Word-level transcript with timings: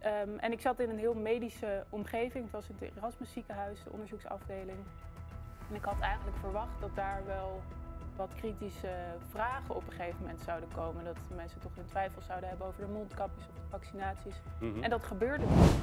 Ehm, 0.00 0.36
en 0.38 0.52
ik 0.52 0.60
zat 0.60 0.80
in 0.80 0.90
een 0.90 0.98
heel 0.98 1.14
medische 1.14 1.84
omgeving. 1.90 2.44
Het 2.44 2.52
was 2.52 2.68
in 2.68 2.76
het 2.78 2.96
Erasmus 2.96 3.32
ziekenhuis, 3.32 3.84
de 3.84 3.92
onderzoeksafdeling. 3.92 4.78
En 5.68 5.74
ik 5.74 5.84
had 5.84 6.00
eigenlijk 6.00 6.36
verwacht 6.36 6.80
dat 6.80 6.94
daar 6.94 7.22
wel 7.26 7.62
wat 8.16 8.34
kritische 8.34 8.94
vragen 9.28 9.74
op 9.74 9.86
een 9.86 9.92
gegeven 9.92 10.20
moment 10.20 10.40
zouden 10.40 10.68
komen. 10.74 11.04
Dat 11.04 11.18
mensen 11.36 11.60
toch 11.60 11.74
hun 11.74 11.86
twijfels 11.86 12.26
zouden 12.26 12.48
hebben 12.48 12.66
over 12.66 12.86
de 12.86 12.92
mondkapjes 12.92 13.48
of 13.48 13.54
de 13.54 13.68
vaccinaties. 13.68 14.40
Mhm. 14.60 14.82
En 14.82 14.90
dat 14.90 15.02
gebeurde 15.02 15.44
niet. 15.44 15.80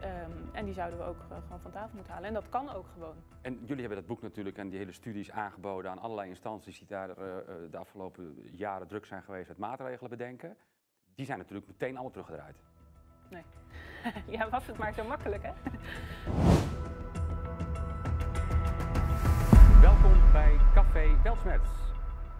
Ehm, 0.00 0.30
en 0.52 0.64
die 0.64 0.74
zouden 0.74 0.98
we 0.98 1.04
ook 1.04 1.18
eh, 1.30 1.36
gewoon 1.42 1.60
van 1.60 1.70
tafel 1.70 1.94
moeten 1.94 2.12
halen. 2.12 2.28
En 2.28 2.34
dat 2.34 2.48
kan 2.48 2.72
ook 2.72 2.86
gewoon. 2.92 3.16
En 3.40 3.54
jullie 3.54 3.80
hebben 3.80 3.98
dat 3.98 4.06
boek 4.06 4.22
natuurlijk 4.22 4.58
en 4.58 4.68
die 4.68 4.78
hele 4.78 4.92
studies 4.92 5.30
aangeboden 5.30 5.90
aan 5.90 5.98
allerlei 5.98 6.28
instanties 6.28 6.78
die 6.78 6.88
daar 6.88 7.10
eh, 7.10 7.38
eh, 7.38 7.44
de 7.70 7.76
afgelopen 7.76 8.34
jaren 8.52 8.86
druk 8.86 9.06
zijn 9.06 9.22
geweest 9.22 9.48
met 9.48 9.58
maatregelen 9.58 10.10
bedenken. 10.10 10.56
Die 11.14 11.26
zijn 11.26 11.38
natuurlijk 11.38 11.66
meteen 11.66 11.92
allemaal 11.92 12.10
teruggedraaid. 12.10 12.56
Nee. 13.30 13.42
ja, 14.38 14.48
was 14.48 14.66
het 14.66 14.78
maar 14.78 14.94
zo 14.94 15.04
makkelijk, 15.04 15.42
hè? 15.42 15.52
Welkom 19.80 20.32
bij 20.32 20.56
Café 20.74 21.22
Welsmets. 21.22 21.70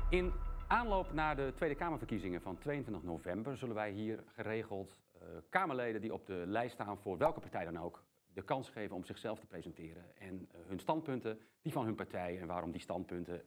In 0.09 0.33
aanloop 0.67 1.13
naar 1.13 1.37
de 1.37 1.53
Tweede 1.55 1.75
Kamerverkiezingen 1.75 2.41
van 2.41 2.59
22 2.59 3.03
november 3.03 3.57
zullen 3.57 3.75
wij 3.75 3.91
hier 3.91 4.25
geregeld 4.27 4.99
eh, 5.13 5.27
Kamerleden 5.49 6.01
die 6.01 6.13
op 6.13 6.27
de 6.27 6.45
lijst 6.47 6.75
staan 6.75 6.99
voor 6.99 7.19
welke 7.19 7.41
partij 7.41 7.65
dan 7.65 7.79
ook 7.79 8.05
de 8.33 8.43
kans 8.43 8.69
geven 8.71 8.97
om 8.97 9.05
zichzelf 9.05 9.39
te 9.39 9.47
presenteren 9.47 10.17
en 10.19 10.49
eh, 10.53 10.61
hun 10.67 10.79
standpunten, 10.79 11.41
die 11.63 11.73
van 11.73 11.85
hun 11.85 11.95
partij 11.95 12.41
en 12.41 12.47
waarom 12.47 12.71
die 12.71 12.81
standpunten 12.81 13.43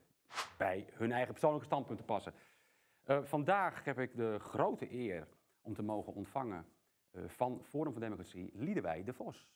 bij 0.58 0.88
hun 0.94 1.12
eigen 1.12 1.32
persoonlijke 1.32 1.68
standpunten 1.68 2.06
passen. 2.06 2.34
Eh, 3.04 3.20
vandaag 3.23 3.84
heb 3.84 4.00
ik 4.00 4.16
de 4.16 4.38
grote 4.40 4.94
eer 4.94 5.28
om 5.62 5.73
te 5.73 5.84
mogen 5.84 6.14
ontvangen 6.14 6.66
van 7.26 7.63
Forum 7.63 7.91
voor 7.91 8.02
Democratie 8.02 8.52
Liedewij 8.53 9.03
de 9.03 9.13
Vos. 9.13 9.49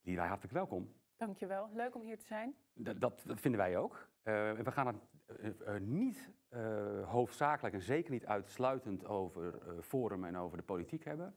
Liedewij, 0.00 0.28
hartelijk 0.28 0.54
welkom. 0.54 0.92
Dankjewel. 1.16 1.70
Leuk 1.72 1.94
om 1.94 2.02
hier 2.02 2.18
te 2.18 2.26
zijn. 2.26 2.54
Dat, 2.74 3.00
dat 3.00 3.22
vinden 3.40 3.60
wij 3.60 3.76
ook. 3.76 4.08
Eh, 4.22 4.48
en 4.48 4.64
we 4.64 4.72
gaan 4.72 4.86
het 4.86 5.08
eh, 5.26 5.74
eh, 5.74 5.82
niet 5.82 6.32
eh, 6.48 7.08
hoofdzakelijk 7.08 7.74
en 7.74 7.82
zeker 7.82 8.10
niet 8.10 8.26
uitsluitend 8.26 9.04
over 9.04 9.58
eh, 9.58 9.78
Forum 9.80 10.24
en 10.24 10.36
over 10.36 10.56
de 10.56 10.62
politiek 10.62 11.04
hebben. 11.04 11.34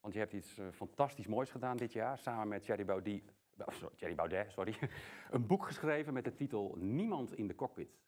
Want 0.00 0.14
je 0.14 0.20
hebt 0.20 0.32
iets 0.32 0.58
eh, 0.58 0.66
fantastisch 0.72 1.26
moois 1.26 1.50
gedaan 1.50 1.76
dit 1.76 1.92
jaar, 1.92 2.18
samen 2.18 2.48
met 2.48 2.62
Thierry 2.62 2.84
Baudet, 2.84 3.22
oh, 3.58 3.68
sorry, 3.68 3.96
Thierry 3.96 4.14
Baudet 4.14 4.50
sorry, 4.52 4.74
een 5.30 5.46
boek 5.46 5.66
geschreven 5.66 6.12
met 6.12 6.24
de 6.24 6.34
titel 6.34 6.76
Niemand 6.78 7.34
in 7.34 7.46
de 7.46 7.54
cockpit. 7.54 7.98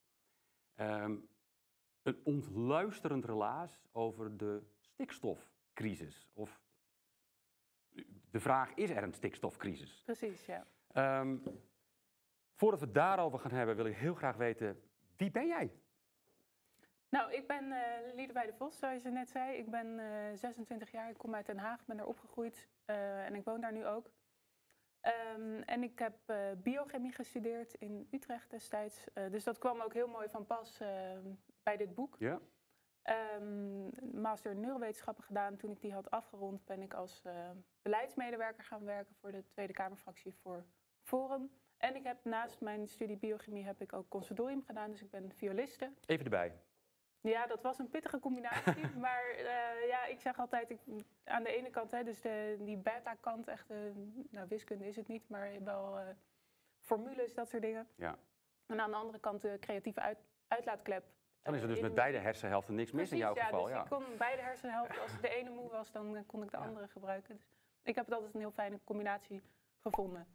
Ehm, 0.74 1.16
een 2.02 2.20
ontluisterend 2.24 3.24
relaas 3.24 3.80
over 3.92 4.36
de 4.36 4.62
stikstofcrisis. 5.72 6.28
Of 6.34 6.60
de 8.30 8.40
vraag, 8.40 8.74
is 8.74 8.90
er 8.90 9.02
een 9.02 9.14
stikstofcrisis? 9.14 10.02
Precies, 10.04 10.46
ja. 10.46 10.66
Ehm, 10.92 11.38
voordat 12.54 12.80
we 12.80 12.86
het 12.86 12.94
daarover 12.94 13.38
gaan 13.38 13.50
hebben, 13.50 13.76
wil 13.76 13.86
ik 13.86 13.96
heel 13.96 14.14
graag 14.14 14.36
weten, 14.36 14.82
wie 15.16 15.30
ben 15.30 15.46
jij? 15.46 15.72
Nou, 17.08 17.32
ik 17.32 17.46
ben 17.46 17.72
eh 17.72 18.14
Liedewij 18.14 18.46
de 18.46 18.52
Vos, 18.52 18.78
zoals 18.78 19.02
je 19.02 19.10
net 19.10 19.28
zei. 19.28 19.56
Ik 19.56 19.70
ben 19.70 19.98
eh 19.98 20.36
26 20.36 20.90
jaar, 20.90 21.10
ik 21.10 21.18
kom 21.18 21.34
uit 21.34 21.46
Den 21.46 21.58
Haag, 21.58 21.84
ben 21.84 21.96
daar 21.96 22.06
opgegroeid 22.06 22.68
eh, 22.84 23.26
en 23.26 23.34
ik 23.34 23.44
woon 23.44 23.60
daar 23.60 23.72
nu 23.72 23.86
ook. 23.86 24.10
Ehm, 25.00 25.60
en 25.64 25.82
ik 25.82 25.98
heb 25.98 26.16
eh, 26.26 26.36
biochemie 26.56 27.12
gestudeerd 27.12 27.74
in 27.74 28.08
Utrecht 28.10 28.50
destijds. 28.50 29.06
Eh, 29.12 29.30
dus 29.30 29.44
dat 29.44 29.58
kwam 29.58 29.80
ook 29.80 29.92
heel 29.92 30.08
mooi 30.08 30.28
van 30.28 30.46
pas 30.46 30.80
eh, 30.80 31.18
bij 31.62 31.76
dit 31.76 31.94
boek. 31.94 32.16
Ja. 32.18 32.40
Ehm, 33.02 33.88
master 34.20 34.56
neurowetenschappen 34.56 35.24
gedaan. 35.24 35.56
Toen 35.56 35.70
ik 35.70 35.80
die 35.80 35.92
had 35.92 36.10
afgerond, 36.10 36.64
ben 36.64 36.82
ik 36.82 36.94
als 36.94 37.22
eh, 37.24 37.50
beleidsmedewerker 37.82 38.64
gaan 38.64 38.84
werken 38.84 39.14
voor 39.14 39.32
de 39.32 39.44
Tweede 39.48 39.72
Kamerfractie 39.72 40.34
voor 40.34 40.64
Forum. 41.00 41.50
En 41.76 41.96
ik 41.96 42.04
heb 42.04 42.24
naast 42.24 42.60
mijn 42.60 42.88
studie 42.88 43.16
biochemie 43.16 43.64
heb 43.64 43.80
ik 43.80 43.92
ook 43.92 44.08
conservatorium 44.08 44.62
gedaan, 44.62 44.90
dus 44.90 45.02
ik 45.02 45.10
ben 45.10 45.32
violiste. 45.32 45.92
Even 46.06 46.24
erbij. 46.24 46.60
Ja, 47.20 47.46
dat 47.46 47.62
was 47.62 47.78
een 47.78 47.88
pittige 47.88 48.18
combinatie. 48.18 48.86
maar 49.06 49.24
eh, 49.36 49.88
ja, 49.88 50.04
ik 50.04 50.20
zeg 50.20 50.38
altijd, 50.38 50.70
ik, 50.70 50.80
aan 51.24 51.42
de 51.42 51.56
ene 51.56 51.70
kant, 51.70 51.90
hè, 51.90 52.04
dus 52.04 52.20
de, 52.20 52.56
die 52.60 52.76
beta-kant, 52.76 53.48
echt, 53.48 53.70
eh, 53.70 53.78
nou 54.30 54.48
wiskunde 54.48 54.86
is 54.86 54.96
het 54.96 55.08
niet, 55.08 55.28
maar 55.28 55.64
wel 55.64 55.98
formules, 56.78 57.34
dat 57.34 57.48
soort 57.48 57.62
dingen. 57.62 57.88
Ja. 57.96 58.18
En 58.66 58.80
aan 58.80 58.90
de 58.90 58.96
andere 58.96 59.18
kant 59.18 59.42
de 59.42 59.56
creatieve 59.60 60.00
uit, 60.00 60.18
uitlaatklep. 60.48 61.04
Dan 61.42 61.54
is 61.54 61.62
er 61.62 61.68
dus 61.68 61.80
met 61.80 61.94
beide 61.94 62.18
hersenhelften 62.18 62.74
niks 62.74 62.92
mis 62.92 63.10
in 63.12 63.16
jouw 63.18 63.32
Precies, 63.32 63.50
geval. 63.50 63.68
Ja, 63.68 63.74
Ja, 63.76 63.82
dus 63.82 63.90
ik 63.98 64.04
kon 64.06 64.16
beide 64.18 64.42
hersenhelften. 64.42 65.00
Als 65.02 65.20
de 65.20 65.28
ene 65.28 65.50
moe 65.50 65.70
was, 65.70 65.92
dan 65.92 66.16
eh, 66.16 66.22
kon 66.26 66.42
ik 66.42 66.50
de 66.50 66.56
Ja. 66.56 66.62
andere 66.64 66.88
gebruiken. 66.88 67.34
Dus 67.36 67.46
ik 67.82 67.94
heb 67.94 68.04
het 68.04 68.14
altijd 68.14 68.34
een 68.34 68.40
heel 68.40 68.50
fijne 68.50 68.78
combinatie 68.84 69.42
gevonden. 69.80 70.26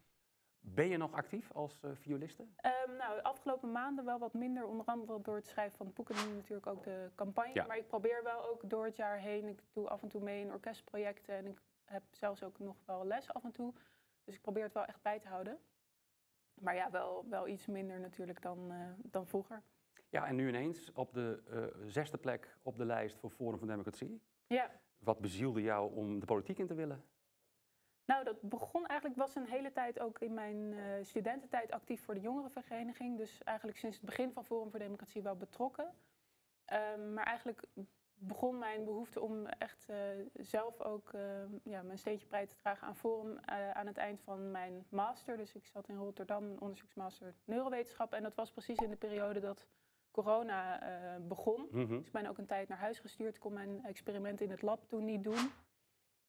Ben 0.59 0.87
je 0.87 0.97
nog 0.97 1.13
actief 1.13 1.51
als 1.51 1.83
eh, 1.83 1.91
violiste? 1.93 2.45
Ehm, 2.55 2.95
nou, 2.97 3.15
de 3.15 3.23
afgelopen 3.23 3.71
maanden 3.71 4.05
wel 4.05 4.19
wat 4.19 4.33
minder. 4.33 4.65
Onder 4.65 4.85
andere 4.85 5.21
door 5.21 5.35
het 5.35 5.47
schrijven 5.47 5.77
van 5.77 5.85
het 5.85 5.95
boek 5.95 6.09
en 6.09 6.27
nu 6.29 6.35
natuurlijk 6.35 6.67
ook 6.67 6.83
de 6.83 7.11
campagne. 7.15 7.53
Ja. 7.53 7.65
Maar 7.65 7.77
ik 7.77 7.87
probeer 7.87 8.23
wel 8.23 8.49
ook 8.49 8.69
door 8.69 8.85
het 8.85 8.95
jaar 8.95 9.17
heen. 9.17 9.47
Ik 9.47 9.59
doe 9.73 9.89
af 9.89 10.01
en 10.01 10.07
toe 10.09 10.21
mee 10.21 10.41
in 10.41 10.51
orkestprojecten. 10.51 11.35
En 11.35 11.45
ik 11.47 11.61
heb 11.85 12.03
zelfs 12.11 12.43
ook 12.43 12.59
nog 12.59 12.75
wel 12.85 13.05
les 13.05 13.33
af 13.33 13.43
en 13.43 13.51
toe. 13.51 13.73
Dus 14.23 14.35
ik 14.35 14.41
probeer 14.41 14.63
het 14.63 14.73
wel 14.73 14.85
echt 14.85 15.01
bij 15.01 15.19
te 15.19 15.27
houden. 15.27 15.59
Maar 16.53 16.75
ja, 16.75 16.91
wel, 16.91 17.25
wel 17.29 17.47
iets 17.47 17.65
minder 17.65 17.99
natuurlijk 17.99 18.41
dan, 18.41 18.71
eh, 18.71 18.77
dan 18.97 19.27
vroeger. 19.27 19.63
Ja, 20.09 20.27
en 20.27 20.35
nu 20.35 20.47
ineens 20.47 20.91
op 20.93 21.13
de 21.13 21.43
eh, 21.49 21.87
zesde 21.87 22.17
plek 22.17 22.57
op 22.63 22.77
de 22.77 22.85
lijst 22.85 23.17
voor 23.17 23.29
Forum 23.29 23.59
van 23.59 23.67
Democratie. 23.67 24.21
Ja. 24.47 24.71
Wat 24.97 25.19
bezielde 25.19 25.61
jou 25.61 25.95
om 25.95 26.19
de 26.19 26.25
politiek 26.25 26.57
in 26.57 26.67
te 26.67 26.73
willen? 26.73 27.03
Nou, 28.07 28.23
dat 28.23 28.41
begon 28.41 28.85
eigenlijk, 28.85 29.19
was 29.19 29.35
een 29.35 29.47
hele 29.47 29.71
tijd 29.71 29.99
ook 29.99 30.19
in 30.19 30.33
mijn 30.33 30.73
eh, 30.73 30.83
studententijd 31.01 31.71
actief 31.71 32.03
voor 32.03 32.13
de 32.13 32.21
jongerenvereniging. 32.21 33.17
Dus 33.17 33.43
eigenlijk 33.43 33.77
sinds 33.77 33.95
het 33.95 34.05
begin 34.05 34.31
van 34.31 34.45
Forum 34.45 34.69
voor 34.69 34.79
Democratie 34.79 35.21
wel 35.21 35.35
betrokken. 35.35 35.93
Ehm, 36.65 37.13
maar 37.13 37.25
eigenlijk 37.25 37.63
begon 38.13 38.57
mijn 38.57 38.85
behoefte 38.85 39.21
om 39.21 39.45
echt 39.45 39.89
eh, 39.89 39.97
zelf 40.33 40.81
ook 40.81 41.13
eh, 41.13 41.21
ja, 41.63 41.81
mijn 41.81 41.97
steentje 41.97 42.27
bij 42.27 42.47
te 42.47 42.55
dragen 42.55 42.87
aan 42.87 42.95
Forum 42.95 43.39
aan 43.73 43.87
het 43.87 43.97
eind 43.97 44.21
van 44.21 44.51
mijn 44.51 44.85
master. 44.89 45.37
Dus 45.37 45.55
ik 45.55 45.65
zat 45.65 45.87
in 45.87 45.95
Rotterdam, 45.95 46.43
een 46.43 46.61
onderzoeksmaster 46.61 47.35
neurowetenschap. 47.45 48.13
En 48.13 48.23
dat 48.23 48.35
was 48.35 48.51
precies 48.51 48.77
in 48.77 48.89
de 48.89 48.95
periode 48.95 49.39
dat 49.39 49.67
corona 50.23 50.81
eh, 50.81 51.21
begon. 51.27 51.67
Dus 51.71 52.05
ik 52.05 52.11
ben 52.11 52.25
ook 52.25 52.37
een 52.37 52.45
tijd 52.45 52.67
naar 52.67 52.77
huis 52.77 52.99
gestuurd. 52.99 53.35
Ik 53.35 53.41
kon 53.41 53.53
mijn 53.53 53.85
experiment 53.85 54.41
in 54.41 54.49
het 54.49 54.61
lab 54.61 54.87
toen 54.87 55.05
niet 55.05 55.23
doen. 55.23 55.51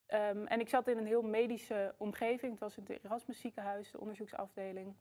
Ehm, 0.07 0.45
en 0.45 0.61
ik 0.61 0.69
zat 0.69 0.89
in 0.89 0.99
een 0.99 1.07
heel 1.07 1.23
medische 1.23 1.95
omgeving. 1.99 2.53
Het 2.53 2.61
was 2.61 2.77
in 2.77 2.85
het 2.87 3.05
Erasmus 3.05 3.41
ziekenhuis, 3.41 3.91
de 3.91 4.01
onderzoeksafdeling. 4.01 4.97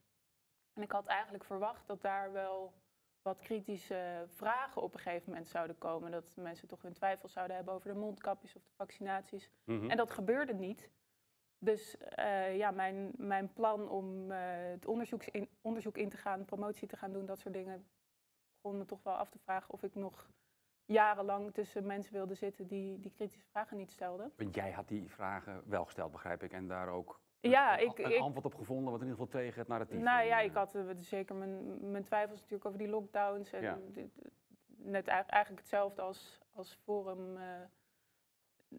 En 0.73 0.81
ik 0.81 0.91
had 0.91 1.05
eigenlijk 1.05 1.43
verwacht 1.43 1.87
dat 1.87 2.01
daar 2.01 2.31
wel 2.31 2.73
wat 3.21 3.39
kritische 3.39 4.27
vragen 4.27 4.81
op 4.81 4.93
een 4.93 4.99
gegeven 4.99 5.29
moment 5.29 5.47
zouden 5.47 5.77
komen. 5.77 6.11
Dat 6.11 6.35
mensen 6.35 6.67
toch 6.67 6.81
hun 6.81 6.93
twijfels 6.93 7.33
zouden 7.33 7.55
hebben 7.55 7.73
over 7.73 7.93
de 7.93 7.99
mondkapjes 7.99 8.55
of 8.55 8.63
de 8.63 8.75
vaccinaties. 8.75 9.49
Mhm. 9.63 9.89
En 9.89 9.97
dat 9.97 10.11
gebeurde 10.11 10.53
niet. 10.53 10.89
Dus 11.59 11.97
eh, 11.97 12.57
ja, 12.57 12.71
mijn, 12.71 13.11
mijn 13.17 13.53
plan 13.53 13.89
om 13.89 14.31
eh, 14.31 14.39
het 14.71 14.85
onderzoeks 14.85 15.27
in, 15.27 15.49
onderzoek 15.61 15.97
in 15.97 16.09
te 16.09 16.17
gaan, 16.17 16.45
promotie 16.45 16.87
te 16.87 16.97
gaan 16.97 17.13
doen, 17.13 17.25
dat 17.25 17.39
soort 17.39 17.53
dingen, 17.53 17.87
begon 18.61 18.77
me 18.77 18.85
toch 18.85 19.03
wel 19.03 19.13
af 19.15 19.29
te 19.29 19.39
vragen 19.39 19.73
of 19.73 19.83
ik 19.83 19.95
nog 19.95 20.29
jarenlang 20.85 21.53
tussen 21.53 21.85
mensen 21.85 22.13
wilde 22.13 22.33
zitten 22.33 22.67
die 22.67 22.99
die 22.99 23.11
kritische 23.11 23.47
vragen 23.51 23.77
niet 23.77 23.91
stelden. 23.91 24.31
Want 24.37 24.55
jij 24.55 24.71
had 24.71 24.87
die 24.87 25.09
vragen 25.11 25.61
wel 25.65 25.85
gesteld, 25.85 26.11
begrijp 26.11 26.43
ik, 26.43 26.51
en 26.51 26.67
daar 26.67 26.87
ook 26.89 27.19
Ja, 27.39 27.79
een, 27.79 27.85
ik- 27.87 27.97
een 27.99 28.21
antwoord 28.21 28.45
op 28.45 28.55
gevonden, 28.55 28.91
wat 28.91 29.01
in 29.01 29.07
ieder 29.07 29.23
geval 29.25 29.41
tegen 29.41 29.59
het 29.59 29.67
narratief. 29.67 30.01
Nou 30.01 30.25
ja, 30.25 30.39
eh, 30.39 30.45
ik 30.45 30.53
had 30.53 30.75
eh, 30.75 30.83
zeker 30.97 31.35
mijn, 31.35 31.91
mijn 31.91 32.03
twijfels 32.03 32.37
natuurlijk 32.39 32.65
over 32.65 32.79
die 32.79 32.87
lockdowns. 32.87 33.51
En 33.53 33.61
Ja. 33.61 33.77
net 34.67 35.07
eigenlijk 35.07 35.59
hetzelfde 35.61 36.01
als, 36.01 36.39
als 36.53 36.73
Forum. 36.83 37.37
eh, 37.37 37.43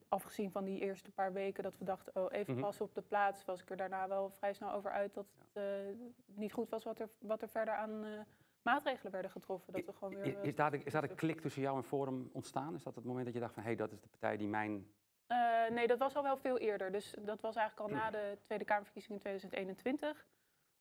afgezien 0.08 0.50
van 0.50 0.64
die 0.64 0.80
eerste 0.80 1.10
paar 1.10 1.32
weken 1.32 1.62
dat 1.62 1.78
we 1.78 1.84
dachten, 1.84 2.16
oh 2.16 2.26
even 2.32 2.52
Mhm. 2.52 2.62
passen 2.62 2.84
op 2.84 2.94
de 2.94 3.02
plaats, 3.02 3.44
was 3.44 3.60
ik 3.62 3.70
er 3.70 3.76
daarna 3.76 4.08
wel 4.08 4.30
vrij 4.30 4.52
snel 4.52 4.72
over 4.72 4.90
uit 4.90 5.14
dat 5.14 5.26
het 5.38 5.56
eh, 5.62 5.96
niet 6.26 6.52
goed 6.52 6.68
was 6.70 6.84
wat 6.84 6.98
er, 6.98 7.08
wat 7.18 7.42
er 7.42 7.48
verder 7.48 7.74
aan 7.74 8.04
eh, 8.04 8.20
maatregelen 8.62 9.12
werden 9.12 9.30
getroffen. 9.30 9.72
Dat 9.72 9.84
we 9.84 9.92
gewoon 9.92 10.14
weer, 10.14 10.26
Is, 10.26 10.34
eh, 10.34 10.44
is, 10.44 10.54
de, 10.54 10.80
is 10.84 10.92
een 10.92 11.14
klik 11.14 11.40
tussen 11.40 11.62
jou 11.62 11.76
en 11.76 11.84
Forum 11.84 12.30
ontstaan? 12.32 12.74
Is 12.74 12.82
dat 12.82 12.94
het 12.94 13.04
moment 13.04 13.24
dat 13.24 13.34
je 13.34 13.40
dacht 13.40 13.54
van, 13.54 13.62
hé, 13.62 13.68
hey, 13.68 13.78
dat 13.78 13.92
is 13.92 14.00
de 14.00 14.08
partij 14.08 14.36
die 14.36 14.48
mijn... 14.48 14.86
Eh, 15.26 15.68
nee, 15.70 15.86
dat 15.86 15.98
was 15.98 16.16
al 16.16 16.22
wel 16.22 16.36
veel 16.36 16.58
eerder. 16.58 16.92
Dus 16.92 17.14
dat 17.20 17.40
was 17.40 17.56
eigenlijk 17.56 17.90
al 17.90 17.96
na 17.96 18.10
de 18.10 18.38
Tweede 18.42 18.64
Kamerverkiezingen 18.64 19.16
in 19.16 19.22
2021. 19.22 20.26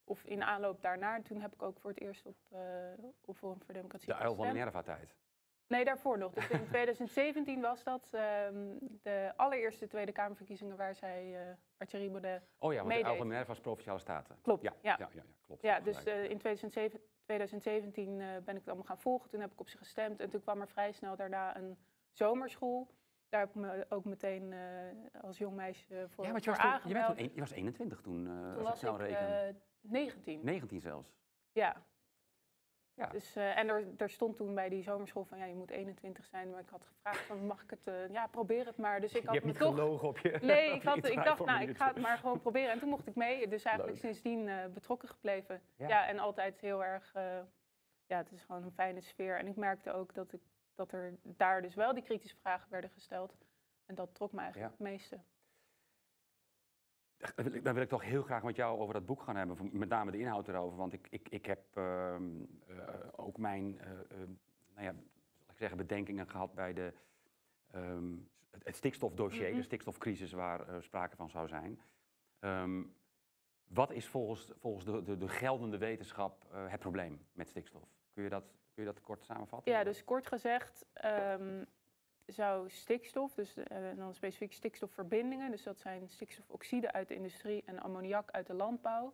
Of 0.04 0.24
in 0.24 0.44
aanloop 0.44 0.82
daarna. 0.82 1.22
Toen 1.22 1.42
heb 1.42 1.54
ik 1.54 1.62
ook 1.62 1.80
voor 1.80 1.90
het 1.90 2.00
eerst 2.00 2.26
op, 2.26 2.38
eh 2.50 2.60
op 3.26 3.38
Forum 3.38 3.62
voor 3.62 3.74
Democratie 3.74 4.08
De 4.08 4.16
uil 4.16 4.36
van. 4.36 4.48
Minerva-tijd. 4.48 5.16
Nee, 5.68 5.86
daarvoor 5.86 6.18
nog. 6.18 6.34
Dus 6.34 6.50
in 6.50 6.68
2017 6.70 7.62
was 7.62 7.84
dat 7.84 8.10
ehm, 8.12 8.76
de 9.02 9.34
allereerste 9.36 9.88
Tweede 9.88 10.12
Kamerverkiezingen 10.12 10.78
waar 10.78 10.96
zij, 10.96 11.36
waar 11.78 11.88
Thierry 11.88 12.10
Baudet... 12.12 12.42
Oh 12.58 12.74
ja, 12.74 12.78
want 12.78 12.78
de 12.78 12.84
Meedeed. 12.84 13.06
uil 13.06 13.16
van 13.18 13.28
Minerva 13.28 13.52
is 13.52 13.60
Provinciale 13.60 14.00
Staten. 14.00 14.38
Klopt, 14.42 14.64
Ja, 14.64 14.74
ja. 14.82 14.96
ja, 15.00 15.10
ja, 15.14 15.24
klopt. 15.46 15.62
Ja, 15.62 15.80
dus 15.80 16.04
in 16.04 16.38
2007 16.38 17.00
2017 17.28 18.22
eh, 18.22 18.28
ben 18.28 18.54
ik 18.54 18.60
het 18.60 18.68
allemaal 18.68 18.86
gaan 18.86 19.00
volgen. 19.00 19.30
Toen 19.30 19.40
heb 19.40 19.52
ik 19.52 19.60
op 19.60 19.70
ze 19.70 19.78
gestemd. 19.78 20.20
En 20.20 20.30
toen 20.30 20.42
kwam 20.42 20.62
er 20.62 20.68
vrij 20.68 20.92
snel 20.92 21.16
daarna 21.16 21.58
een 21.58 21.78
zomerschool. 22.12 22.88
daar 23.30 23.40
heb 23.40 23.50
ik 23.50 23.56
me 23.56 23.86
ook 23.90 24.06
meteen 24.06 24.54
eh, 24.54 25.22
als 25.22 25.38
jong 25.38 25.56
meisje 25.56 26.06
voor, 26.10 26.24
ja, 26.24 26.30
je 26.30 26.34
was, 26.34 26.82
toen, 26.82 27.18
je, 27.18 27.30
toen 27.30 27.40
was 27.40 27.52
21 27.52 28.02
toen, 28.02 28.28
eh 28.28 28.34
Toen 28.34 28.50
als 28.50 28.58
ik 28.58 28.64
was 28.64 28.80
snel 28.80 28.94
ik 28.94 29.00
reken. 29.00 29.48
eh, 29.48 29.54
19. 29.82 30.40
19 30.44 30.82
zelfs. 30.82 31.16
Ja. 31.52 31.86
Ja. 32.98 33.06
Dus, 33.08 33.36
eh, 33.36 33.58
en 33.58 33.68
er, 33.68 33.88
er 33.98 34.10
stond 34.10 34.38
toen 34.38 34.56
bij 34.56 34.70
die 34.70 34.84
zomerschool 34.84 35.26
van 35.26 35.38
ja, 35.38 35.46
je 35.46 35.56
moet 35.56 35.70
21 35.70 36.26
zijn. 36.26 36.50
Maar 36.50 36.60
ik 36.60 36.70
had 36.70 36.84
gevraagd 36.86 37.20
van 37.20 37.46
mag 37.46 37.64
ik 37.64 37.70
het, 37.70 37.88
eh, 37.88 38.10
ja 38.10 38.28
probeer 38.28 38.66
het 38.66 38.78
maar. 38.78 39.00
Dus 39.02 39.14
ik 39.14 39.22
je 39.22 39.26
had 39.26 39.34
hebt 39.34 39.46
me 39.46 39.52
niet 39.52 39.62
toch... 39.62 39.76
gelogen 39.76 40.08
op 40.08 40.18
je 40.18 40.38
Nee, 40.42 40.72
ik, 40.76 40.82
je 40.82 40.90
had, 40.90 41.10
ik 41.10 41.24
dacht 41.24 41.46
nou, 41.46 41.62
ik 41.62 41.78
ga 41.78 41.88
het 41.88 42.00
maar 42.02 42.18
gewoon 42.18 42.40
proberen. 42.40 42.72
En 42.72 42.80
toen 42.80 42.90
mocht 42.90 43.08
ik 43.08 43.16
mee. 43.16 43.48
Dus 43.48 43.64
eigenlijk 43.64 43.96
Leuk. 44.02 44.06
sindsdien 44.06 44.48
eh, 44.50 44.66
betrokken 44.66 45.10
gebleven. 45.10 45.62
Ja. 45.76 45.88
Ja. 45.88 46.08
en 46.08 46.20
altijd 46.20 46.60
heel 46.60 46.84
erg, 46.84 47.12
ja 48.06 48.18
het 48.18 48.32
is 48.32 48.44
gewoon 48.44 48.64
een 48.64 48.72
fijne 48.72 49.02
sfeer. 49.02 49.38
En 49.38 49.48
ik 49.48 49.56
merkte 49.56 49.92
ook 49.94 50.14
dat, 50.14 50.34
ik, 50.34 50.42
dat 50.76 50.92
er 50.92 51.18
daar 51.24 51.62
dus 51.62 51.76
wel 51.76 51.94
die 51.94 52.04
kritische 52.04 52.38
vragen 52.38 52.72
werden 52.72 52.90
gesteld. 52.90 53.38
En 53.86 53.96
dat 53.96 54.16
trok 54.16 54.32
me 54.32 54.40
eigenlijk 54.42 54.72
Ja. 54.72 54.78
het 54.78 54.92
meeste. 54.92 55.20
Dan 57.64 57.74
wil, 57.74 57.84
ik, 57.84 57.90
toch 57.90 58.04
heel 58.04 58.22
graag 58.22 58.44
met 58.44 58.56
jou 58.56 58.80
over 58.80 58.94
dat 58.94 59.06
boek 59.06 59.22
gaan 59.22 59.36
hebben, 59.36 59.70
met 59.72 59.90
name 59.90 60.12
de 60.12 60.20
inhoud 60.20 60.48
erover. 60.48 60.78
Want 60.78 60.94
ik, 60.94 61.08
ik, 61.10 61.30
ik 61.30 61.46
heb 61.46 61.64
ehm, 61.74 62.44
eh, 62.68 62.76
ook 63.16 63.38
mijn 63.38 63.80
eh, 63.80 63.92
eh, 63.92 64.18
nou 64.74 64.86
ja, 64.86 64.94
zal 64.94 65.52
ik 65.52 65.58
zeggen, 65.58 65.78
bedenkingen 65.78 66.30
gehad 66.30 66.54
bij 66.54 66.74
de, 66.74 66.94
ehm, 67.72 68.16
het, 68.52 68.64
het 68.64 68.76
stikstofdossier, 68.76 69.56
de 69.56 69.62
stikstofcrisis 69.62 70.32
waar 70.32 70.68
eh, 70.68 70.76
sprake 70.80 71.16
van 71.16 71.30
zou 71.30 71.48
zijn. 71.48 71.82
Ehm, 72.40 72.84
wat 73.68 73.92
is 73.92 74.08
volgens, 74.08 74.52
volgens 74.58 74.86
de, 74.86 75.04
de, 75.04 75.18
de 75.18 75.28
geldende 75.28 75.78
wetenschap 75.78 76.46
het 76.52 76.80
probleem 76.80 77.26
met 77.34 77.48
stikstof? 77.48 77.90
Kun 78.14 78.24
je 78.24 78.30
dat, 78.30 78.44
kun 78.74 78.84
je 78.84 78.92
dat 78.92 79.02
kort 79.02 79.24
samenvatten? 79.24 79.72
Ja, 79.72 79.84
dus 79.84 80.04
kort 80.04 80.28
gezegd 80.28 80.86
ehm, 80.94 81.64
zou 82.28 82.70
stikstof, 82.70 83.34
dus 83.34 83.56
eh, 83.56 83.78
dan 83.96 84.14
specifiek 84.14 84.54
stikstofverbindingen, 84.54 85.52
dus 85.52 85.64
dat 85.64 85.80
zijn 85.80 86.10
stikstofoxide 86.10 86.92
uit 86.92 87.08
de 87.08 87.16
industrie 87.16 87.64
en 87.66 87.80
ammoniak 87.80 88.32
uit 88.32 88.48
de 88.48 88.54
landbouw, 88.54 89.14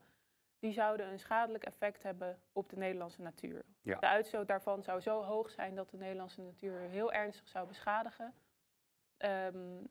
die 0.59 0.71
zouden 0.71 1.11
een 1.11 1.19
schadelijk 1.19 1.63
effect 1.63 2.03
hebben 2.03 2.41
op 2.51 2.69
de 2.69 2.77
Nederlandse 2.77 3.21
natuur. 3.21 3.65
Ja. 3.81 3.99
De 3.99 4.07
uitstoot 4.07 4.47
daarvan 4.47 4.83
zou 4.83 4.99
zo 5.01 5.21
hoog 5.23 5.49
zijn 5.49 5.75
dat 5.75 5.89
de 5.89 5.97
Nederlandse 5.97 6.41
natuur 6.41 6.79
heel 6.79 7.11
ernstig 7.13 7.47
zou 7.47 7.67
beschadigen. 7.67 8.33
Ehm, 9.17 9.83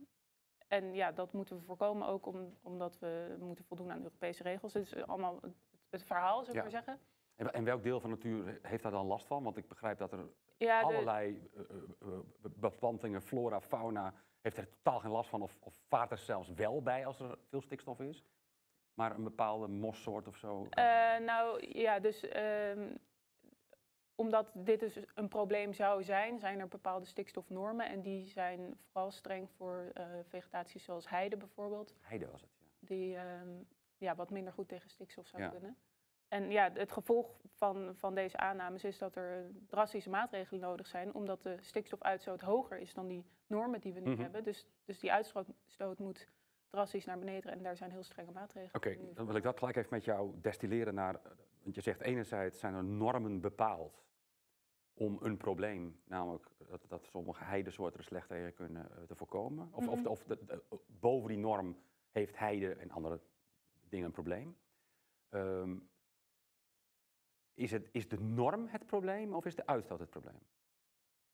en 0.68 0.94
ja, 0.94 1.12
dat 1.12 1.32
moeten 1.32 1.56
we 1.56 1.62
voorkomen 1.62 2.06
ook 2.06 2.26
om, 2.26 2.58
omdat 2.62 2.98
we 2.98 3.36
moeten 3.38 3.64
voldoen 3.64 3.90
aan 3.92 4.02
Europese 4.02 4.42
regels. 4.42 4.72
Dit 4.72 4.82
is 4.82 5.06
allemaal 5.06 5.38
het, 5.42 5.54
het 5.90 6.04
verhaal, 6.04 6.44
zou 6.44 6.48
ik 6.48 6.54
Ja. 6.54 6.60
maar 6.62 6.70
zeggen. 6.70 7.00
En, 7.36 7.52
en 7.52 7.64
welk 7.64 7.82
deel 7.82 8.00
van 8.00 8.10
de 8.10 8.16
natuur 8.16 8.58
heeft 8.62 8.82
daar 8.82 8.92
dan 8.92 9.06
last 9.06 9.26
van? 9.26 9.42
Want 9.42 9.56
ik 9.56 9.68
begrijp 9.68 9.98
dat 9.98 10.12
er 10.12 10.28
Ja, 10.56 10.80
de- 10.80 10.86
allerlei 10.86 11.50
beplantingen, 12.42 13.22
flora, 13.22 13.60
fauna, 13.60 14.14
heeft 14.40 14.56
er 14.56 14.68
totaal 14.68 14.98
geen 15.00 15.10
last 15.10 15.28
van. 15.30 15.42
Of, 15.42 15.58
of 15.60 15.74
vaart 15.88 16.10
er 16.10 16.18
zelfs 16.18 16.48
wel 16.48 16.82
bij 16.82 17.06
als 17.06 17.20
er 17.20 17.38
veel 17.48 17.60
stikstof 17.62 18.00
is. 18.00 18.24
Maar 18.94 19.14
een 19.14 19.24
bepaalde 19.24 19.68
mossoort 19.68 20.28
of 20.28 20.36
zo. 20.36 20.66
Nou 21.20 21.66
ja, 21.78 21.98
dus 22.00 22.28
ehm, 22.28 22.94
omdat 24.14 24.50
dit 24.54 24.80
dus 24.80 24.98
een 25.14 25.28
probleem 25.28 25.72
zou 25.72 26.02
zijn, 26.02 26.38
zijn 26.38 26.60
er 26.60 26.68
bepaalde 26.68 27.06
stikstofnormen. 27.06 27.88
En 27.88 28.00
die 28.02 28.26
zijn 28.28 28.78
vooral 28.90 29.10
streng 29.10 29.50
voor 29.50 29.90
eh 29.94 30.04
vegetatie 30.28 30.80
zoals 30.80 31.08
heide 31.08 31.36
bijvoorbeeld. 31.36 31.94
Heide 32.00 32.30
was 32.30 32.40
het, 32.40 32.50
ja. 32.58 32.66
Die 32.78 33.16
ehm, 33.16 33.62
ja, 33.96 34.14
wat 34.14 34.30
minder 34.30 34.52
goed 34.52 34.68
tegen 34.68 34.90
stikstof 34.90 35.26
zou 35.26 35.42
Ja. 35.42 35.48
kunnen. 35.48 35.76
En 36.32 36.50
ja, 36.50 36.70
het 36.74 36.92
gevolg 36.92 37.40
van, 37.54 37.94
van 37.96 38.14
deze 38.14 38.36
aannames 38.36 38.84
is 38.84 38.98
dat 38.98 39.16
er 39.16 39.50
drastische 39.66 40.10
maatregelen 40.10 40.60
nodig 40.60 40.86
zijn, 40.86 41.14
omdat 41.14 41.42
de 41.42 41.56
stikstofuitstoot 41.60 42.40
hoger 42.40 42.78
is 42.78 42.94
dan 42.94 43.06
die 43.06 43.24
normen 43.46 43.80
die 43.80 43.92
we 43.92 44.00
nu 44.00 44.10
Mhm. 44.10 44.20
hebben. 44.22 44.44
Dus, 44.44 44.66
dus 44.84 44.98
die 44.98 45.12
uitstoot 45.12 45.46
stoot 45.66 45.98
moet 45.98 46.28
drastisch 46.70 47.04
naar 47.04 47.18
beneden 47.18 47.52
en 47.52 47.62
daar 47.62 47.76
zijn 47.76 47.90
heel 47.90 48.02
strenge 48.02 48.30
maatregelen. 48.32 48.74
Oké, 48.74 49.14
dan 49.14 49.26
wil 49.26 49.34
ik 49.36 49.42
dat 49.42 49.58
gelijk 49.58 49.76
even 49.76 49.88
met 49.90 50.04
jou 50.04 50.34
destilleren 50.40 50.94
naar... 50.94 51.20
Want 51.62 51.74
je 51.74 51.80
zegt 51.80 52.00
enerzijds 52.00 52.58
zijn 52.58 52.74
er 52.74 52.84
normen 52.84 53.40
bepaald 53.40 54.02
om 54.94 55.18
een 55.20 55.36
probleem, 55.36 56.00
namelijk 56.04 56.46
dat, 56.68 56.84
dat 56.88 57.04
sommige 57.06 57.44
heidesoorten 57.44 57.98
er 57.98 58.04
slecht 58.04 58.28
tegen 58.28 58.54
kunnen, 58.54 58.90
eh, 58.90 59.02
te 59.02 59.14
voorkomen. 59.16 59.68
Of, 59.72 59.88
of, 59.88 59.98
Mhm. 59.98 60.06
of 60.08 60.24
de- 60.24 60.44
de- 60.44 60.62
boven 60.86 61.28
die 61.28 61.38
norm 61.38 61.76
heeft 62.10 62.38
heide 62.38 62.74
en 62.74 62.90
andere 62.90 63.20
dingen 63.88 64.06
een 64.06 64.12
probleem. 64.12 64.56
Ehm, 65.28 65.76
is, 67.54 67.70
het, 67.70 67.88
is 67.92 68.08
de 68.08 68.20
norm 68.20 68.66
het 68.66 68.86
probleem 68.86 69.34
of 69.34 69.46
is 69.46 69.54
de 69.54 69.66
uitstoot 69.66 69.98
het 69.98 70.10
probleem? 70.10 70.38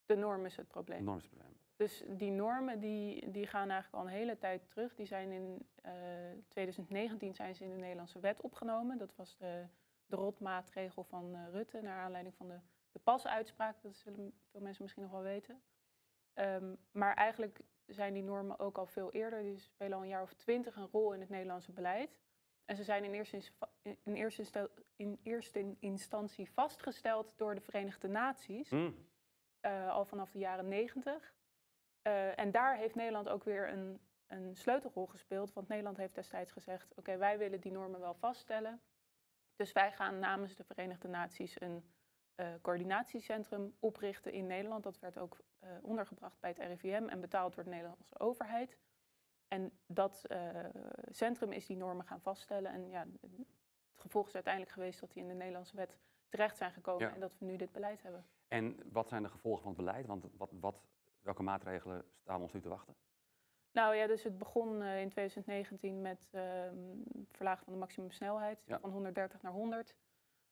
De 0.07 0.17
norm 0.17 0.45
is 0.45 0.57
het 0.57 0.67
De 0.67 0.73
probleem. 0.73 1.05
norm 1.05 1.17
is 1.17 1.23
het 1.23 1.33
probleem. 1.33 1.57
Dus 1.77 2.05
die 2.09 2.31
normen 2.31 2.81
die, 2.81 3.31
die 3.31 3.47
gaan 3.47 3.71
eigenlijk 3.71 4.03
al 4.03 4.11
een 4.11 4.19
hele 4.19 4.39
tijd 4.39 4.71
terug. 4.71 4.95
Die 4.95 5.07
zijn 5.07 5.31
in 5.31 5.67
eh 5.83 5.93
2019 6.49 7.35
zijn 7.35 7.55
ze 7.55 7.65
in 7.65 7.71
de 7.71 7.77
Nederlandse 7.77 8.21
wet 8.21 8.41
opgenomen. 8.41 8.99
Dat 8.99 9.15
was 9.15 9.37
de, 9.37 9.67
de 10.07 10.17
rotmaatregel 10.17 11.05
van 11.05 11.35
eh, 11.35 11.49
Rutte 11.51 11.81
naar 11.81 11.99
aanleiding 11.99 12.35
van 12.35 12.49
de, 12.49 12.59
de 12.93 12.99
pasuitspraak. 12.99 13.83
Dat 13.83 13.97
zullen 13.97 14.33
veel 14.51 14.61
mensen 14.61 14.83
misschien 14.83 15.03
nog 15.03 15.13
wel 15.13 15.23
weten. 15.23 15.63
Ehm, 16.35 16.75
maar 16.91 17.15
eigenlijk 17.15 17.61
zijn 17.87 18.15
die 18.15 18.23
normen 18.23 18.59
ook 18.59 18.79
al 18.79 18.87
veel 18.87 19.13
eerder. 19.13 19.43
Die 19.43 19.59
spelen 19.59 19.97
al 19.97 20.03
een 20.03 20.09
jaar 20.09 20.23
of 20.23 20.33
twintig 20.33 20.77
een 20.77 20.89
rol 20.93 21.13
in 21.13 21.21
het 21.21 21.29
Nederlandse 21.29 21.73
beleid. 21.73 22.19
En 22.65 22.77
ze 22.77 22.85
zijn 22.85 23.05
in 23.05 23.13
eerste, 23.13 23.41
in, 23.83 24.15
eerste, 24.15 24.71
in 24.99 25.19
eerste 25.23 25.77
instantie 25.79 26.51
vastgesteld 26.51 27.35
door 27.37 27.55
de 27.55 27.61
Verenigde 27.61 28.09
Naties 28.09 28.71
Hm, 28.71 28.91
eh, 29.61 29.91
al 29.91 30.05
vanaf 30.05 30.31
de 30.31 30.39
jaren 30.39 30.69
negentig. 30.69 31.35
Eh, 32.03 32.39
en 32.39 32.51
daar 32.51 32.77
heeft 32.77 32.95
Nederland 32.95 33.29
ook 33.29 33.45
weer 33.45 33.73
een, 33.73 34.01
een 34.27 34.57
sleutelrol 34.57 35.07
gespeeld. 35.07 35.53
Want 35.53 35.69
Nederland 35.69 35.97
heeft 35.97 36.15
destijds 36.15 36.53
gezegd: 36.53 36.95
oké, 36.95 37.17
wij 37.17 37.39
willen 37.39 37.61
die 37.61 37.73
normen 37.73 38.01
wel 38.01 38.15
vaststellen. 38.15 38.81
Dus 39.57 39.73
wij 39.73 39.93
gaan 39.93 40.19
namens 40.19 40.57
de 40.57 40.65
Verenigde 40.65 41.09
Naties 41.09 41.61
een 41.61 41.93
eh, 42.35 42.55
coördinatiecentrum 42.63 43.77
oprichten 43.79 44.33
in 44.33 44.47
Nederland. 44.47 44.83
Dat 44.83 44.99
werd 44.99 45.19
ook 45.19 45.41
ondergebracht 45.83 46.41
bij 46.41 46.51
het 46.51 46.59
RIVM 46.59 47.09
en 47.09 47.21
betaald 47.21 47.55
door 47.55 47.65
de 47.65 47.71
Nederlandse 47.71 48.19
overheid. 48.19 48.79
En 49.49 49.79
dat 49.87 50.25
centrum 51.11 51.53
is 51.53 51.67
die 51.67 51.77
normen 51.77 52.07
gaan 52.07 52.21
vaststellen. 52.21 52.73
En 52.73 52.89
ja, 52.89 53.07
het 53.99 54.07
gevolg 54.07 54.27
is 54.27 54.35
uiteindelijk 54.35 54.73
geweest 54.75 55.01
dat 55.01 55.13
die 55.13 55.23
in 55.23 55.29
de 55.29 55.35
Nederlandse 55.35 55.77
wet 55.77 55.99
terecht 56.29 56.57
zijn 56.57 56.73
gekomen 56.73 57.07
Ja. 57.09 57.15
en 57.15 57.21
dat 57.21 57.39
we 57.39 57.45
nu 57.45 57.57
dit 57.57 57.73
beleid 57.73 58.03
hebben. 58.03 58.27
En 58.49 58.77
wat 58.93 59.09
zijn 59.09 59.23
de 59.23 59.29
gevolgen 59.29 59.63
van 59.63 59.73
het 59.73 59.81
beleid? 59.85 60.07
Want 60.07 60.25
wat, 60.37 60.51
wat, 60.61 60.83
welke 61.21 61.43
maatregelen 61.43 62.05
staan 62.21 62.41
ons 62.43 62.53
nu 62.53 62.61
te 62.61 62.69
wachten? 62.69 62.95
Nou 63.73 63.95
ja, 63.95 64.07
dus 64.07 64.23
het 64.25 64.39
begon 64.39 64.83
eh, 64.83 65.01
in 65.01 65.09
2019 65.09 66.01
met 66.01 66.29
ehm 66.31 66.77
verlagen 67.31 67.65
van 67.65 67.73
de 67.73 67.79
maximumsnelheid 67.79 68.63
Ja. 68.67 68.79
van 68.81 68.91
130 68.91 69.43
naar 69.43 69.53
100. 69.53 69.95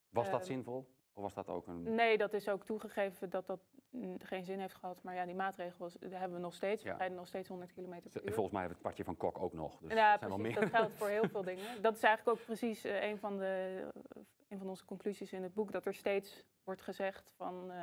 Was 0.08 0.30
dat 0.30 0.40
Ehm, 0.40 0.48
zinvol? 0.48 0.94
Of 1.16 1.22
was 1.22 1.34
dat 1.34 1.48
ook 1.48 1.66
een... 1.66 1.94
Nee, 1.94 2.18
dat 2.18 2.32
is 2.32 2.48
ook 2.48 2.64
toegegeven 2.64 3.30
dat 3.30 3.46
dat 3.46 3.60
mm, 3.90 4.16
geen 4.22 4.44
zin 4.44 4.60
heeft 4.60 4.74
gehad. 4.74 5.02
Maar 5.02 5.14
ja, 5.14 5.24
die 5.24 5.34
maatregels 5.34 5.96
die 6.00 6.14
hebben 6.14 6.36
we 6.36 6.42
nog 6.42 6.54
steeds. 6.54 6.82
Ja. 6.82 6.92
We 6.92 6.98
rijden 6.98 7.16
nog 7.16 7.26
steeds 7.26 7.48
100 7.48 7.72
km 7.72 8.00
per 8.12 8.24
uur. 8.24 8.32
Volgens 8.32 8.50
mij 8.50 8.60
heeft 8.60 8.72
het 8.72 8.82
kwartje 8.82 9.04
van 9.04 9.16
Kok 9.16 9.38
ook 9.38 9.52
nog. 9.52 9.78
Dus 9.78 9.92
ja, 9.92 10.10
het 10.10 10.18
zijn 10.18 10.30
wel 10.30 10.40
meer. 10.40 10.60
Dat 10.60 10.70
geldt 10.70 10.96
voor 10.96 11.08
heel 11.08 11.28
veel 11.28 11.42
dingen. 11.52 11.82
Dat 11.82 11.96
is 11.96 12.02
eigenlijk 12.02 12.38
ook 12.38 12.44
precies 12.44 12.84
eh, 12.84 13.08
een, 13.08 13.18
van 13.18 13.38
de, 13.38 13.82
eh, 13.94 14.22
een 14.48 14.58
van 14.58 14.68
onze 14.68 14.84
conclusies 14.84 15.32
in 15.32 15.42
het 15.42 15.54
boek. 15.54 15.72
Dat 15.72 15.86
er 15.86 15.94
steeds 15.94 16.44
wordt 16.64 16.82
gezegd 16.82 17.32
van 17.36 17.70
eh, 17.70 17.78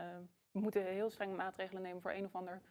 we 0.51 0.59
moeten 0.59 0.85
heel 0.85 1.09
strenge 1.09 1.35
maatregelen 1.35 1.81
nemen 1.81 2.01
voor 2.01 2.11
een 2.11 2.25
of 2.25 2.35
ander 2.35 2.61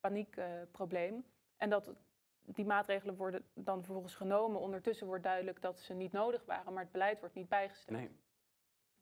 paniekprobleem. 0.00 1.24
en 1.56 1.70
dat 1.70 1.94
die 2.40 2.64
maatregelen 2.64 3.16
worden 3.16 3.44
dan 3.54 3.82
vervolgens 3.84 4.14
genomen. 4.14 4.60
Ondertussen 4.60 5.06
wordt 5.06 5.22
duidelijk 5.22 5.62
dat 5.62 5.80
ze 5.80 5.94
niet 5.94 6.12
nodig 6.12 6.44
waren, 6.44 6.72
maar 6.72 6.82
het 6.82 6.92
beleid 6.92 7.20
wordt 7.20 7.34
niet 7.34 7.48
bijgesteld. 7.48 7.98
Nee. 7.98 8.10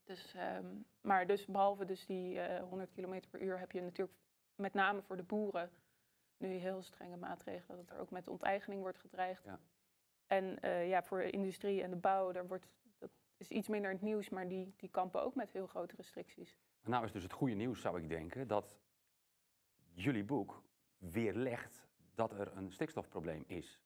Dus, 0.04 0.34
ehm, 0.34 0.66
maar 1.00 1.26
dus 1.26 1.46
behalve 1.46 1.84
dus 1.84 2.06
die 2.06 2.40
eh 2.40 2.68
100 2.68 2.90
km 2.92 3.20
per 3.30 3.42
uur 3.42 3.58
heb 3.58 3.72
je 3.72 3.80
natuurlijk 3.80 4.18
met 4.54 4.74
name 4.74 5.02
voor 5.02 5.16
de 5.16 5.22
boeren 5.22 5.70
nu 6.36 6.48
heel 6.48 6.82
strenge 6.82 7.16
maatregelen. 7.16 7.76
Dat 7.76 7.90
er 7.90 7.98
ook 7.98 8.10
met 8.10 8.28
onteigening 8.28 8.80
wordt 8.80 8.98
gedreigd. 8.98 9.44
Ja. 9.44 9.60
En 10.26 10.60
eh, 10.60 10.88
ja, 10.88 11.02
voor 11.02 11.18
de 11.18 11.30
industrie 11.30 11.82
en 11.82 11.90
de 11.90 11.96
bouw, 11.96 12.32
daar 12.32 12.46
wordt, 12.46 12.66
dat 12.98 13.10
is 13.36 13.48
iets 13.48 13.68
minder 13.68 13.90
in 13.90 13.96
het 13.96 14.04
nieuws, 14.04 14.28
maar 14.28 14.48
die, 14.48 14.74
die 14.76 14.88
kampen 14.88 15.22
ook 15.22 15.34
met 15.34 15.52
heel 15.52 15.66
grote 15.66 15.96
restricties. 15.96 16.58
Nou 16.82 17.04
is 17.04 17.12
dus 17.12 17.22
het 17.22 17.32
goede 17.32 17.54
nieuws, 17.54 17.80
zou 17.80 18.02
ik 18.02 18.08
denken, 18.08 18.48
dat 18.48 18.78
jullie 19.92 20.24
boek 20.24 20.62
weerlegt 20.98 21.86
dat 22.14 22.32
er 22.32 22.56
een 22.56 22.72
stikstofprobleem 22.72 23.44
is. 23.46 23.80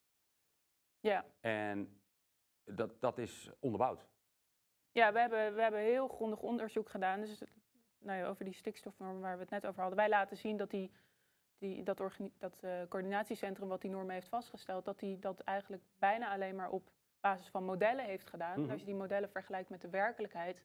Ja, 1.00 1.24
En 1.40 2.00
dat, 2.64 3.00
dat 3.00 3.18
is 3.18 3.50
onderbouwd. 3.58 4.06
Ja 4.92 5.12
we, 5.12 5.18
hebben, 5.18 5.54
we 5.54 5.62
hebben 5.62 5.80
heel 5.80 6.08
grondig 6.08 6.40
onderzoek 6.40 6.88
gedaan. 6.88 7.20
Dus 7.20 7.42
nou 7.98 8.18
ja, 8.18 8.26
over 8.26 8.44
die 8.44 8.54
stikstofnormen 8.54 9.20
waar 9.20 9.34
we 9.34 9.40
het 9.40 9.50
net 9.50 9.66
over 9.66 9.80
hadden. 9.80 9.98
Wij 9.98 10.08
laten 10.08 10.36
zien 10.36 10.56
dat 10.56 10.70
die, 10.70 10.90
die, 11.58 11.82
dat, 11.82 12.02
dat 12.38 12.62
eh, 12.62 12.70
coördinatiecentrum 12.88 13.68
wat 13.68 13.80
die 13.80 13.90
normen 13.90 14.14
heeft 14.14 14.28
vastgesteld, 14.28 14.84
dat 14.84 14.98
die 14.98 15.18
dat 15.18 15.40
eigenlijk 15.40 15.82
bijna 15.98 16.32
alleen 16.32 16.56
maar 16.56 16.70
op 16.70 16.90
basis 17.20 17.48
van 17.48 17.64
modellen 17.64 18.04
heeft 18.04 18.28
gedaan. 18.28 18.54
En 18.54 18.60
Mhm. 18.62 18.70
als 18.70 18.80
je 18.80 18.86
die 18.86 18.94
modellen 18.94 19.30
vergelijkt 19.30 19.70
met 19.70 19.80
de 19.80 19.90
werkelijkheid, 19.90 20.64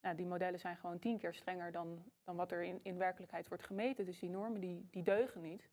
nou, 0.00 0.16
die 0.16 0.26
modellen 0.26 0.58
zijn 0.60 0.76
gewoon 0.76 0.98
tien 0.98 1.18
keer 1.18 1.34
strenger 1.34 1.72
dan, 1.72 2.04
dan 2.24 2.36
wat 2.36 2.52
er 2.52 2.62
in, 2.62 2.80
in 2.82 2.98
werkelijkheid 2.98 3.48
wordt 3.48 3.64
gemeten. 3.64 4.04
Dus 4.04 4.18
die 4.18 4.30
normen 4.30 4.60
die, 4.60 4.88
die 4.90 5.02
deugen 5.02 5.40
niet. 5.40 5.68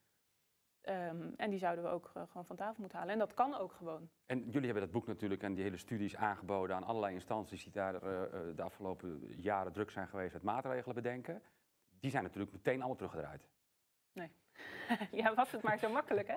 Ehm, 0.82 1.30
en 1.38 1.50
die 1.50 1.60
zouden 1.60 1.84
we 1.84 1.90
ook 1.90 2.12
eh, 2.14 2.24
gewoon 2.28 2.46
van 2.46 2.56
tafel 2.56 2.76
moeten 2.80 2.98
halen. 2.98 3.14
En 3.14 3.20
dat 3.20 3.34
kan 3.34 3.56
ook 3.56 3.72
gewoon. 3.74 4.10
En 4.26 4.40
jullie 4.40 4.66
hebben 4.66 4.84
dat 4.84 4.92
boek 4.92 5.08
natuurlijk 5.08 5.44
en 5.44 5.54
die 5.54 5.64
hele 5.64 5.78
studies 5.78 6.16
aangeboden 6.16 6.76
aan 6.76 6.84
allerlei 6.84 7.14
instanties 7.14 7.64
die 7.64 7.74
daar 7.74 7.96
eh, 7.96 8.24
eh, 8.24 8.56
de 8.56 8.62
afgelopen 8.62 9.24
jaren 9.38 9.74
druk 9.74 9.92
zijn 9.92 10.08
geweest 10.08 10.34
met 10.34 10.44
maatregelen 10.44 10.96
bedenken. 10.96 11.42
Die 12.00 12.12
zijn 12.12 12.24
natuurlijk 12.24 12.52
meteen 12.52 12.78
allemaal 12.78 12.96
teruggedraaid. 12.96 13.50
ja, 15.12 15.34
was 15.34 15.52
het 15.52 15.62
maar 15.62 15.78
zo 15.80 15.90
makkelijk, 15.90 16.28
hè? 16.28 16.36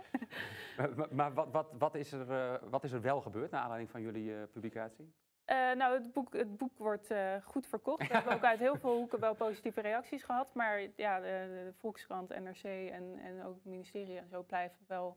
Maar, 0.97 1.15
maar- 1.15 1.35
wat, 1.35 1.51
wat, 1.51 1.73
wat, 1.79 1.95
is 1.95 2.13
er, 2.13 2.61
wat 2.71 2.85
is 2.85 2.93
er 2.93 3.01
wel 3.01 3.21
gebeurd 3.21 3.51
naar 3.51 3.61
aanleiding 3.61 3.91
van 3.91 4.03
jullie 4.03 4.47
publicatie? 4.47 5.15
Eh, 5.45 5.73
nou, 5.73 5.95
het 5.95 6.13
boek, 6.13 6.33
het 6.33 6.57
boek 6.57 6.79
wordt 6.79 7.11
eh, 7.11 7.35
goed 7.43 7.67
verkocht. 7.67 8.09
We 8.09 8.15
hebben 8.15 8.35
ook 8.35 8.45
uit 8.45 8.59
heel 8.59 8.77
veel 8.77 8.97
hoeken 8.97 9.21
wel 9.21 9.35
positieve 9.35 9.81
reacties 9.81 10.23
gehad. 10.23 10.55
Maar 10.55 10.81
ja, 10.97 11.21
de, 11.21 11.25
de 11.25 11.73
Volkskrant, 11.79 12.29
NRC 12.29 12.65
en, 12.91 13.19
en 13.19 13.45
ook 13.45 13.55
het 13.55 13.65
ministerie 13.65 14.19
en 14.19 14.29
zo 14.29 14.43
blijven 14.43 14.79
wel 14.87 15.17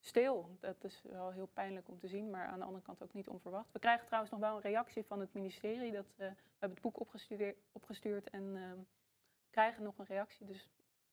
stil. 0.00 0.56
Dat 0.60 0.84
is 0.84 1.02
wel 1.02 1.30
heel 1.30 1.46
pijnlijk 1.46 1.88
om 1.88 1.98
te 1.98 2.08
zien, 2.08 2.30
maar 2.30 2.46
aan 2.46 2.58
de 2.58 2.64
andere 2.64 2.84
kant 2.84 3.02
ook 3.02 3.12
niet 3.12 3.28
onverwacht. 3.28 3.72
We 3.72 3.78
krijgen 3.78 4.06
trouwens 4.06 4.32
nog 4.32 4.40
wel 4.40 4.54
een 4.54 4.62
reactie 4.62 5.04
van 5.04 5.20
het 5.20 5.32
ministerie. 5.32 5.92
Dat, 5.92 6.06
eh, 6.16 6.28
we 6.28 6.34
hebben 6.58 6.78
het 6.78 6.92
boek 6.92 7.00
opgestuurd 7.72 8.30
en 8.30 8.56
ehm, 8.56 8.78
krijgen 9.50 9.82
nog 9.82 9.98
een 9.98 10.06
reactie. 10.06 10.46
Dus 10.46 10.68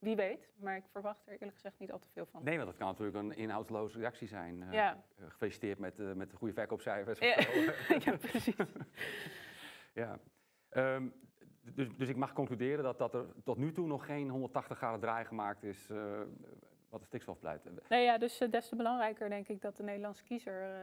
wie 0.06 0.16
weet, 0.16 0.50
maar 0.58 0.76
ik 0.76 0.84
verwacht 0.92 1.28
er 1.28 1.34
eerlijk 1.34 1.54
gezegd 1.54 1.80
niet 1.80 1.92
al 1.92 2.00
te 2.00 2.08
veel 2.10 2.26
van. 2.26 2.44
Nee, 2.44 2.56
want 2.58 2.70
dat 2.70 2.78
kan 2.78 2.88
natuurlijk 2.88 3.18
een 3.18 3.36
inhoudsloze 3.36 3.98
reactie 4.00 4.28
zijn. 4.28 4.64
Eh, 4.64 4.74
Ja. 4.74 5.04
eh, 5.18 5.26
gefeliciteerd 5.30 5.80
met, 5.80 6.00
eh, 6.00 6.12
met 6.14 6.30
de 6.30 6.36
goede 6.36 6.54
verkoopcijfers. 6.54 7.20
Ja. 7.20 7.36
ja, 8.06 8.18
precies. 8.18 8.56
ja. 9.94 10.20
Ehm, 10.70 11.08
dus, 11.62 11.88
dus 11.98 12.10
ik 12.10 12.16
mag 12.16 12.34
concluderen 12.34 12.84
dat, 12.84 12.98
dat 12.98 13.14
er 13.14 13.26
tot 13.44 13.58
nu 13.58 13.72
toe 13.72 13.88
nog 13.88 14.06
geen 14.06 14.30
180 14.30 14.78
graden 14.78 15.00
draai 15.00 15.26
gemaakt 15.26 15.64
is 15.64 15.88
wat 16.90 17.00
de 17.00 17.06
stikstofbeleid. 17.06 17.90
Nee, 17.90 18.04
ja, 18.04 18.18
dus 18.18 18.38
des 18.38 18.70
te 18.70 18.76
belangrijker 18.76 19.30
denk 19.30 19.48
ik 19.48 19.62
dat 19.62 19.78
de 19.78 19.84
Nederlandse 19.84 20.24
kiezer 20.24 20.76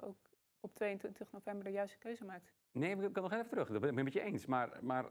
ook 0.00 0.16
op 0.60 0.74
22 0.74 1.32
november 1.32 1.64
de 1.64 1.70
juiste 1.70 1.98
keuze 1.98 2.24
maakt. 2.24 2.52
Nee, 2.72 2.96
ik 2.96 3.12
kan 3.12 3.22
nog 3.22 3.32
even 3.32 3.48
terug. 3.48 3.68
Dat 3.68 3.80
ben 3.80 3.98
ik 3.98 4.04
met 4.04 4.12
je 4.12 4.20
eens. 4.20 4.46
Maar, 4.46 4.78
maar 4.80 5.04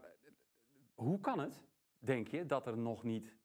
hoe 0.94 1.20
kan 1.20 1.38
het, 1.38 1.64
denk 1.98 2.28
je, 2.28 2.46
dat 2.46 2.66
er 2.66 2.78
nog 2.78 3.02
niet 3.02 3.36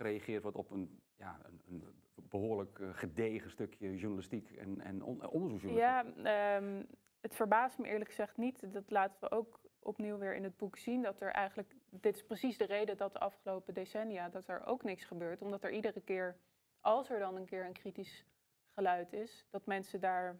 gereageerd 0.00 0.42
wordt 0.42 0.56
op 0.56 0.70
een, 0.70 1.00
ja, 1.16 1.40
een, 1.42 1.60
een 1.68 1.84
behoorlijk 2.14 2.78
eh, 2.78 2.88
gedegen 2.92 3.50
stukje 3.50 3.96
journalistiek 3.96 4.50
en, 4.50 4.80
en 4.80 5.02
on- 5.02 5.26
onderzoeksjournalistiek? 5.26 6.24
Ja, 6.24 6.56
ehm, 6.56 6.84
het 7.20 7.34
verbaast 7.34 7.78
me 7.78 7.86
eerlijk 7.88 8.08
gezegd 8.08 8.36
niet. 8.36 8.72
Dat 8.72 8.90
laten 8.90 9.16
we 9.20 9.30
ook 9.30 9.60
opnieuw 9.78 10.18
weer 10.18 10.34
in 10.34 10.44
het 10.44 10.56
boek 10.56 10.76
zien. 10.76 11.02
Dat 11.02 11.20
er 11.20 11.30
eigenlijk, 11.30 11.74
dit 11.90 12.14
is 12.14 12.24
precies 12.24 12.58
de 12.58 12.64
reden 12.64 12.96
dat 12.96 13.12
de 13.12 13.18
afgelopen 13.18 13.74
decennia, 13.74 14.28
dat 14.28 14.48
er 14.48 14.66
ook 14.66 14.82
niks 14.82 15.04
gebeurt. 15.04 15.42
Omdat 15.42 15.64
er 15.64 15.70
iedere 15.70 16.00
keer, 16.00 16.36
als 16.80 17.10
er 17.10 17.18
dan 17.18 17.36
een 17.36 17.46
keer 17.46 17.64
een 17.64 17.72
kritisch 17.72 18.26
geluid 18.74 19.12
is, 19.12 19.46
dat 19.50 19.66
mensen 19.66 20.00
daar, 20.00 20.38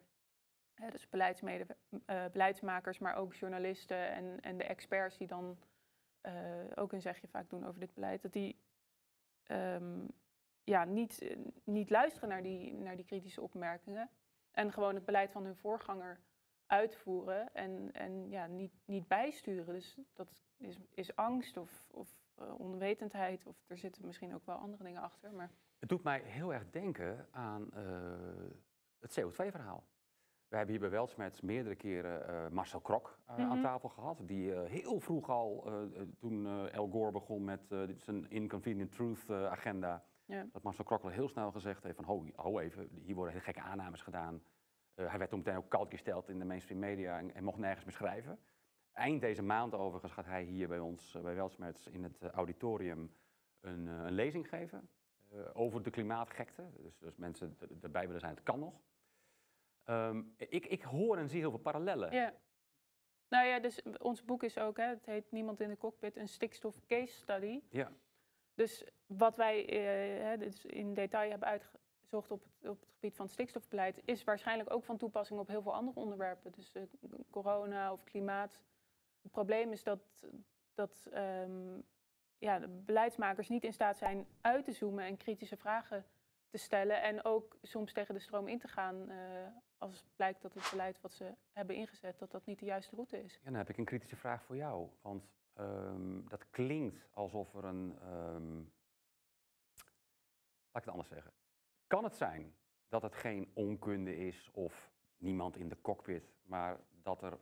dus 0.91 1.09
eh, 1.11 2.25
beleidsmakers, 2.33 2.99
maar 2.99 3.15
ook 3.15 3.35
journalisten 3.35 4.11
en, 4.11 4.41
en 4.41 4.59
de 4.59 4.65
experts 4.65 5.19
die 5.19 5.27
dan 5.27 5.59
eh, 6.21 6.33
ook 6.75 6.93
een 6.93 7.01
zegje 7.01 7.29
vaak 7.29 7.51
doen 7.51 7.67
over 7.67 7.81
dit 7.81 7.95
beleid, 7.95 8.23
dat 8.23 8.33
die 8.33 8.57
ehm, 9.51 10.07
ja, 10.65 10.85
niet, 10.85 11.19
eh, 11.19 11.37
niet 11.65 11.91
luisteren 11.91 12.29
naar 12.29 12.43
die, 12.43 12.75
naar 12.75 12.97
die 12.97 13.05
kritische 13.05 13.41
opmerkingen. 13.41 14.11
En 14.51 14.73
gewoon 14.73 14.95
het 14.95 15.05
beleid 15.05 15.31
van 15.31 15.45
hun 15.45 15.57
voorganger 15.57 16.21
uitvoeren 16.67 17.55
en, 17.55 17.93
en 17.93 18.31
ja, 18.31 18.47
niet, 18.47 18.73
niet 18.85 19.09
bijsturen. 19.09 19.75
Dus 19.75 19.99
dat 20.13 20.43
is, 20.57 20.79
is 20.95 21.17
angst 21.17 21.57
of, 21.57 21.89
of 21.91 22.09
eh, 22.35 22.61
onwetendheid. 22.61 23.47
Of 23.47 23.57
er 23.67 23.79
zitten 23.79 24.07
misschien 24.07 24.35
ook 24.35 24.47
wel 24.47 24.57
andere 24.57 24.85
dingen 24.85 25.03
achter. 25.03 25.33
Maar 25.33 25.51
Het 25.79 25.89
doet 25.89 26.03
mij 26.03 26.21
heel 26.21 26.53
erg 26.53 26.71
denken 26.71 27.29
aan 27.31 27.73
eh, 27.73 28.51
het 29.01 29.21
CO2-verhaal. 29.21 29.85
We 30.51 30.57
hebben 30.57 30.75
hier 30.75 30.85
bij 30.89 30.91
Weltsmets 30.99 31.41
meerdere 31.41 31.75
keren 31.75 32.29
eh, 32.29 32.49
Marcel 32.49 32.81
Krok 32.81 33.19
eh, 33.27 33.35
aan 33.35 33.49
Mhm. 33.49 33.63
tafel 33.63 33.89
gehad. 33.89 34.21
Die 34.23 34.55
eh, 34.55 34.71
heel 34.71 35.01
vroeg 35.01 35.29
al, 35.29 35.71
toen 36.19 36.47
Al 36.73 36.89
Gore 36.89 37.11
begon 37.11 37.45
met 37.45 37.61
zijn 37.97 38.31
Inconvenient 38.31 38.93
Truth 38.93 39.31
agenda... 39.31 40.05
Ja. 40.25 40.47
dat 40.53 40.63
Marcel 40.63 40.85
Krok 40.85 41.03
al 41.03 41.09
heel 41.09 41.29
snel 41.29 41.51
gezegd 41.51 41.83
heeft 41.83 41.97
van... 41.97 42.05
ho, 42.05 42.27
ho 42.35 42.59
even, 42.59 42.89
hier 43.05 43.15
worden 43.15 43.33
hele 43.33 43.45
gekke 43.45 43.61
aannames 43.61 44.03
gedaan. 44.03 44.43
Hij 44.95 45.19
werd 45.19 45.31
toen 45.31 45.39
meteen 45.39 45.57
ook 45.57 45.69
koud 45.69 45.91
gesteld 45.91 46.29
in 46.29 46.39
de 46.39 46.45
mainstream 46.45 46.81
media... 46.81 47.19
en, 47.19 47.35
en 47.35 47.45
mocht 47.45 47.59
nergens 47.59 47.85
meer 47.85 47.95
schrijven. 47.95 48.39
Eind 48.93 49.21
deze 49.21 49.43
maand 49.43 49.75
overigens 49.75 50.13
gaat 50.13 50.27
hij 50.27 50.43
hier 50.43 50.69
bij 50.69 50.79
ons, 50.79 51.19
bij 51.23 51.35
Weltsmets... 51.35 51.87
in 51.87 52.03
het 52.03 52.23
auditorium 52.23 53.13
een, 53.61 53.87
een 53.87 54.13
lezing 54.13 54.49
geven 54.49 54.89
over 55.53 55.83
de 55.83 55.91
klimaatgekte. 55.91 56.63
Dus, 56.83 56.99
dus 56.99 57.17
mensen 57.17 57.57
erbij 57.81 58.07
willen 58.07 58.21
zijn, 58.21 58.35
het 58.35 58.43
kan 58.43 58.59
nog. 58.59 58.81
Ehm, 59.85 60.23
ik, 60.37 60.67
ik 60.67 60.83
hoor 60.83 61.17
en 61.17 61.29
zie 61.29 61.41
heel 61.41 61.51
veel 61.51 61.59
parallellen. 61.59 62.13
ja. 62.13 62.35
Nou 63.31 63.47
ja, 63.47 63.61
dus 63.61 63.83
ons 63.99 64.25
boek 64.25 64.43
is 64.43 64.59
ook, 64.59 64.77
hè, 64.77 64.85
het 64.85 65.07
heet 65.07 65.31
Niemand 65.33 65.61
in 65.61 65.69
de 65.69 65.77
cockpit, 65.77 66.17
een 66.17 66.29
stikstof 66.29 66.87
case 66.87 67.13
study. 67.13 67.61
Ja. 67.69 67.93
Dus 68.55 68.85
wat 69.07 69.37
wij 69.37 69.69
eh, 69.69 70.25
hè, 70.25 70.37
dus 70.37 70.65
in 70.65 70.95
detail 70.95 71.31
hebben 71.31 71.49
uitgezocht 71.49 72.31
op 72.31 72.43
het, 72.43 72.71
op 72.71 72.81
het 72.81 72.91
gebied 72.93 73.17
van 73.17 73.25
het 73.25 73.35
stikstofbeleid, 73.35 74.01
is 74.05 74.25
waarschijnlijk 74.25 74.73
ook 74.73 74.85
van 74.85 74.97
toepassing 74.97 75.41
op 75.41 75.49
heel 75.49 75.63
veel 75.63 75.75
andere 75.75 76.01
onderwerpen. 76.01 76.53
Dus 76.53 76.73
eh, 76.75 76.83
corona 77.31 77.93
of 77.93 78.05
klimaat. 78.05 78.61
Het 79.23 79.33
probleem 79.33 79.73
is 79.73 79.83
dat, 79.83 80.27
dat 80.75 81.09
ehm, 81.13 81.81
ja, 82.39 82.59
de 82.59 82.69
beleidsmakers 82.69 83.49
niet 83.49 83.65
in 83.65 83.73
staat 83.73 83.97
zijn 83.97 84.27
uit 84.41 84.65
te 84.65 84.73
zoomen 84.73 85.05
en 85.05 85.17
kritische 85.17 85.57
vragen 85.57 86.07
te 86.49 86.59
stellen. 86.59 87.03
En 87.03 87.25
ook 87.25 87.59
soms 87.63 87.93
tegen 87.93 88.15
de 88.15 88.21
stroom 88.21 88.49
in 88.49 88.59
te 88.59 88.69
gaan 88.69 89.11
eh, 89.11 89.47
als 89.81 90.05
blijkt 90.17 90.43
dat 90.43 90.55
het 90.55 90.69
beleid 90.71 91.01
wat 91.01 91.13
ze 91.13 91.35
hebben 91.53 91.77
ingezet, 91.77 92.19
dat 92.19 92.31
dat 92.31 92.47
niet 92.47 92.59
de 92.59 92.65
juiste 92.65 92.95
route 92.95 93.23
is. 93.23 93.35
Ja, 93.35 93.45
dan 93.45 93.55
heb 93.55 93.69
ik 93.69 93.79
een 93.79 93.85
kritische 93.85 94.17
vraag 94.17 94.45
voor 94.45 94.57
jou. 94.57 94.89
Want 95.03 95.31
ehm, 95.53 96.25
dat 96.29 96.51
klinkt 96.51 97.09
alsof 97.13 97.55
er 97.55 97.65
een. 97.65 97.99
ehm, 98.01 98.57
laat 100.73 100.83
ik 100.83 100.85
het 100.85 100.89
anders 100.89 101.09
zeggen. 101.09 101.33
Kan 101.87 102.05
het 102.05 102.17
zijn 102.17 102.55
dat 102.89 103.03
het 103.03 103.15
geen 103.15 103.51
onkunde 103.55 104.17
is 104.17 104.51
of 104.53 104.91
niemand 105.17 105.57
in 105.57 105.69
de 105.69 105.81
cockpit, 105.81 106.33
maar 106.43 106.81
dat 107.03 107.23
er 107.23 107.39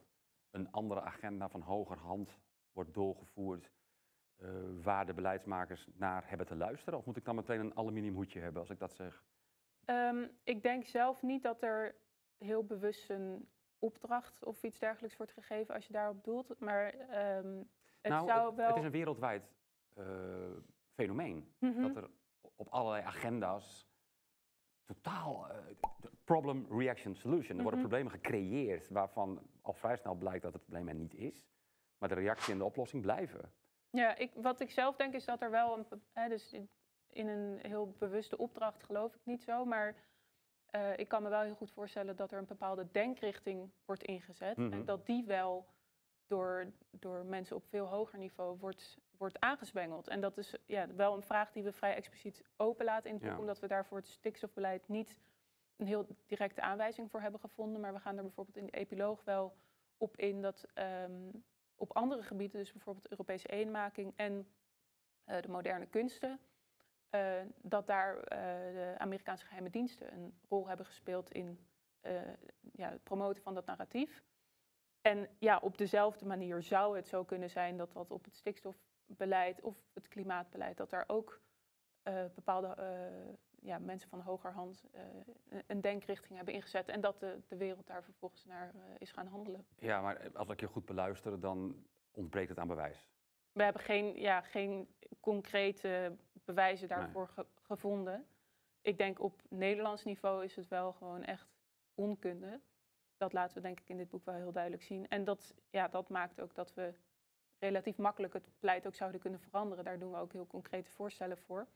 een 0.50 0.70
andere 0.72 1.00
agenda 1.00 1.48
van 1.48 1.60
hogerhand 1.60 2.38
wordt 2.72 2.94
doorgevoerd 2.94 3.70
eh, 4.36 4.48
waar 4.82 5.06
de 5.06 5.14
beleidsmakers 5.14 5.88
naar 5.94 6.28
hebben 6.28 6.46
te 6.46 6.56
luisteren? 6.56 6.98
Of 6.98 7.04
moet 7.04 7.16
ik 7.16 7.24
dan 7.24 7.34
meteen 7.34 7.60
een 7.60 7.76
aluminiumhoedje 7.76 8.40
hebben 8.40 8.60
als 8.60 8.70
ik 8.70 8.78
dat 8.78 8.94
zeg? 8.94 9.24
Ehm, 9.84 10.28
ik 10.44 10.62
denk 10.62 10.84
zelf 10.84 11.22
niet 11.22 11.42
dat 11.42 11.62
er 11.62 11.94
heel 12.38 12.64
bewust 12.64 13.10
een 13.10 13.48
opdracht 13.78 14.44
of 14.44 14.62
iets 14.62 14.78
dergelijks 14.78 15.16
wordt 15.16 15.32
gegeven 15.32 15.74
als 15.74 15.86
je 15.86 15.92
daarop 15.92 16.24
doelt. 16.24 16.58
Maar 16.58 16.88
ehm, 16.94 17.56
het 18.00 18.12
nou, 18.12 18.26
zou 18.26 18.46
het, 18.46 18.56
wel. 18.56 18.66
het 18.68 18.76
is 18.76 18.84
een 18.84 18.90
wereldwijd 18.90 19.54
eh, 19.94 20.04
fenomeen. 20.94 21.54
Mhm. 21.58 21.82
dat 21.82 21.96
er 21.96 22.10
op 22.56 22.68
allerlei 22.68 23.02
agenda's 23.04 23.86
totaal 24.84 25.48
eh, 25.50 25.56
problem, 26.24 26.66
reaction, 26.70 27.14
solution. 27.14 27.56
Er 27.56 27.62
worden 27.62 27.80
Mhm. 27.80 27.88
problemen 27.88 28.12
gecreëerd 28.12 28.88
waarvan 28.88 29.42
al 29.60 29.72
vrij 29.72 29.96
snel 29.96 30.14
blijkt 30.14 30.42
dat 30.42 30.52
het 30.52 30.62
probleem 30.62 30.88
er 30.88 30.94
niet 30.94 31.14
is. 31.14 31.46
Maar 31.98 32.08
de 32.08 32.14
reactie 32.14 32.52
en 32.52 32.58
de 32.58 32.64
oplossing 32.64 33.02
blijven. 33.02 33.52
Ja, 33.90 34.16
ik, 34.16 34.32
wat 34.34 34.60
ik 34.60 34.70
zelf 34.70 34.96
denk 34.96 35.14
is 35.14 35.24
dat 35.24 35.40
er 35.42 35.50
wel 35.50 35.78
een. 35.78 36.02
Hè, 36.12 36.28
dus 36.28 36.52
in 37.08 37.28
een 37.28 37.58
heel 37.62 37.94
bewuste 37.98 38.38
opdracht 38.38 38.82
geloof 38.82 39.14
ik 39.14 39.20
niet 39.24 39.42
zo. 39.42 39.64
Maar 39.64 39.94
eh, 40.70 40.96
ik 40.96 41.08
kan 41.08 41.22
me 41.22 41.28
wel 41.28 41.40
heel 41.40 41.54
goed 41.54 41.70
voorstellen 41.70 42.16
dat 42.16 42.32
er 42.32 42.38
een 42.38 42.46
bepaalde 42.46 42.88
denkrichting 42.90 43.70
wordt 43.84 44.02
ingezet. 44.02 44.56
Mhm. 44.56 44.72
En 44.72 44.84
dat 44.84 45.06
die 45.06 45.24
wel 45.24 45.66
door, 46.26 46.72
door 46.90 47.24
mensen 47.24 47.56
op 47.56 47.64
veel 47.68 47.86
hoger 47.86 48.18
niveau 48.18 48.58
wordt, 48.58 48.98
wordt 49.16 49.40
aangezwengeld. 49.40 50.08
En 50.08 50.20
dat 50.20 50.38
is 50.38 50.54
ja, 50.66 50.94
wel 50.94 51.14
een 51.14 51.22
vraag 51.22 51.52
die 51.52 51.62
we 51.62 51.72
vrij 51.72 51.94
expliciet 51.94 52.44
openlaten 52.56 53.08
in 53.10 53.14
het 53.14 53.24
boek. 53.24 53.32
Ja. 53.32 53.38
Omdat 53.38 53.58
we 53.58 53.66
daarvoor 53.66 53.98
het 53.98 54.08
stikstofbeleid 54.08 54.88
niet 54.88 55.18
een 55.76 55.86
heel 55.86 56.06
directe 56.26 56.60
aanwijzing 56.60 57.10
voor 57.10 57.20
hebben 57.20 57.40
gevonden. 57.40 57.80
Maar 57.80 57.92
we 57.92 58.00
gaan 58.00 58.16
er 58.16 58.22
bijvoorbeeld 58.22 58.56
in 58.56 58.66
de 58.66 58.72
epiloog 58.72 59.24
wel 59.24 59.56
op 59.96 60.16
in 60.16 60.42
dat 60.42 60.66
ehm, 60.74 61.30
op 61.74 61.92
andere 61.92 62.22
gebieden, 62.22 62.58
dus 62.58 62.72
bijvoorbeeld 62.72 63.10
Europese 63.10 63.48
eenmaking 63.48 64.12
en 64.16 64.48
eh, 65.24 65.42
de 65.42 65.48
moderne 65.48 65.86
kunsten, 65.86 66.40
eh, 67.10 67.40
dat 67.62 67.86
daar 67.86 68.16
eh, 68.18 68.38
de 68.74 68.94
Amerikaanse 68.98 69.44
geheime 69.46 69.70
diensten 69.70 70.12
een 70.12 70.38
rol 70.48 70.66
hebben 70.68 70.86
gespeeld 70.86 71.30
in 71.30 71.66
eh, 72.00 72.12
ja, 72.72 72.90
het 72.90 73.02
promoten 73.02 73.42
van 73.42 73.54
dat 73.54 73.66
narratief. 73.66 74.22
En 75.00 75.28
ja, 75.38 75.58
op 75.58 75.78
dezelfde 75.78 76.26
manier 76.26 76.62
zou 76.62 76.96
het 76.96 77.08
zo 77.08 77.24
kunnen 77.24 77.50
zijn 77.50 77.76
dat 77.76 77.92
dat 77.92 78.10
op 78.10 78.24
het 78.24 78.34
stikstofbeleid 78.36 79.60
of 79.60 79.76
het 79.94 80.08
klimaatbeleid, 80.08 80.76
dat 80.76 80.90
daar 80.90 81.04
ook 81.06 81.40
bepaalde 82.34 82.76
ja, 83.60 83.78
mensen 83.78 84.08
van 84.08 84.20
hogerhand 84.20 84.84
een- 85.66 85.80
denkrichting 85.80 86.36
hebben 86.36 86.54
ingezet 86.54 86.88
en 86.88 87.00
dat 87.00 87.20
de, 87.20 87.40
de 87.48 87.56
wereld 87.56 87.86
daar 87.86 88.04
vervolgens 88.04 88.44
naar 88.44 88.74
is 88.98 89.10
gaan 89.12 89.26
handelen. 89.26 89.66
Ja, 89.78 90.00
maar 90.00 90.30
als 90.36 90.48
ik 90.48 90.60
je 90.60 90.66
goed 90.66 90.84
beluister, 90.84 91.40
dan 91.40 91.86
ontbreekt 92.10 92.48
het 92.48 92.58
aan 92.58 92.68
bewijs. 92.68 93.08
We 93.52 93.62
hebben 93.62 93.82
geen, 93.82 94.20
ja, 94.20 94.40
geen 94.40 94.88
concrete 95.20 96.16
bewijzen 96.54 96.88
daarvoor 96.88 97.28
ge- 97.28 97.46
gevonden. 97.62 98.26
ik 98.80 98.98
denk 98.98 99.20
op 99.20 99.42
Nederlands 99.48 100.04
niveau 100.04 100.44
is 100.44 100.56
het 100.56 100.68
wel 100.68 100.92
gewoon 100.92 101.24
echt 101.24 101.48
onkunde. 101.94 102.60
Dat 103.16 103.32
laten 103.32 103.54
we 103.56 103.62
denk 103.62 103.80
ik 103.80 103.88
in 103.88 103.96
dit 103.96 104.08
boek 104.08 104.24
wel 104.24 104.34
heel 104.34 104.52
duidelijk 104.52 104.82
zien. 104.82 105.08
En 105.08 105.24
dat, 105.24 105.54
ja, 105.70 105.88
dat 105.88 106.08
maakt 106.08 106.40
ook 106.40 106.54
dat 106.54 106.74
we 106.74 106.94
relatief 107.58 107.96
makkelijk 107.98 108.32
het 108.32 108.48
beleid 108.60 108.86
ook 108.86 108.94
zouden 108.94 109.20
kunnen 109.20 109.40
veranderen. 109.40 109.84
Daar 109.84 109.98
doen 109.98 110.10
we 110.12 110.18
ook 110.18 110.32
heel 110.32 110.46
concrete 110.46 110.90
voorstellen 110.90 111.38
voor. 111.38 111.66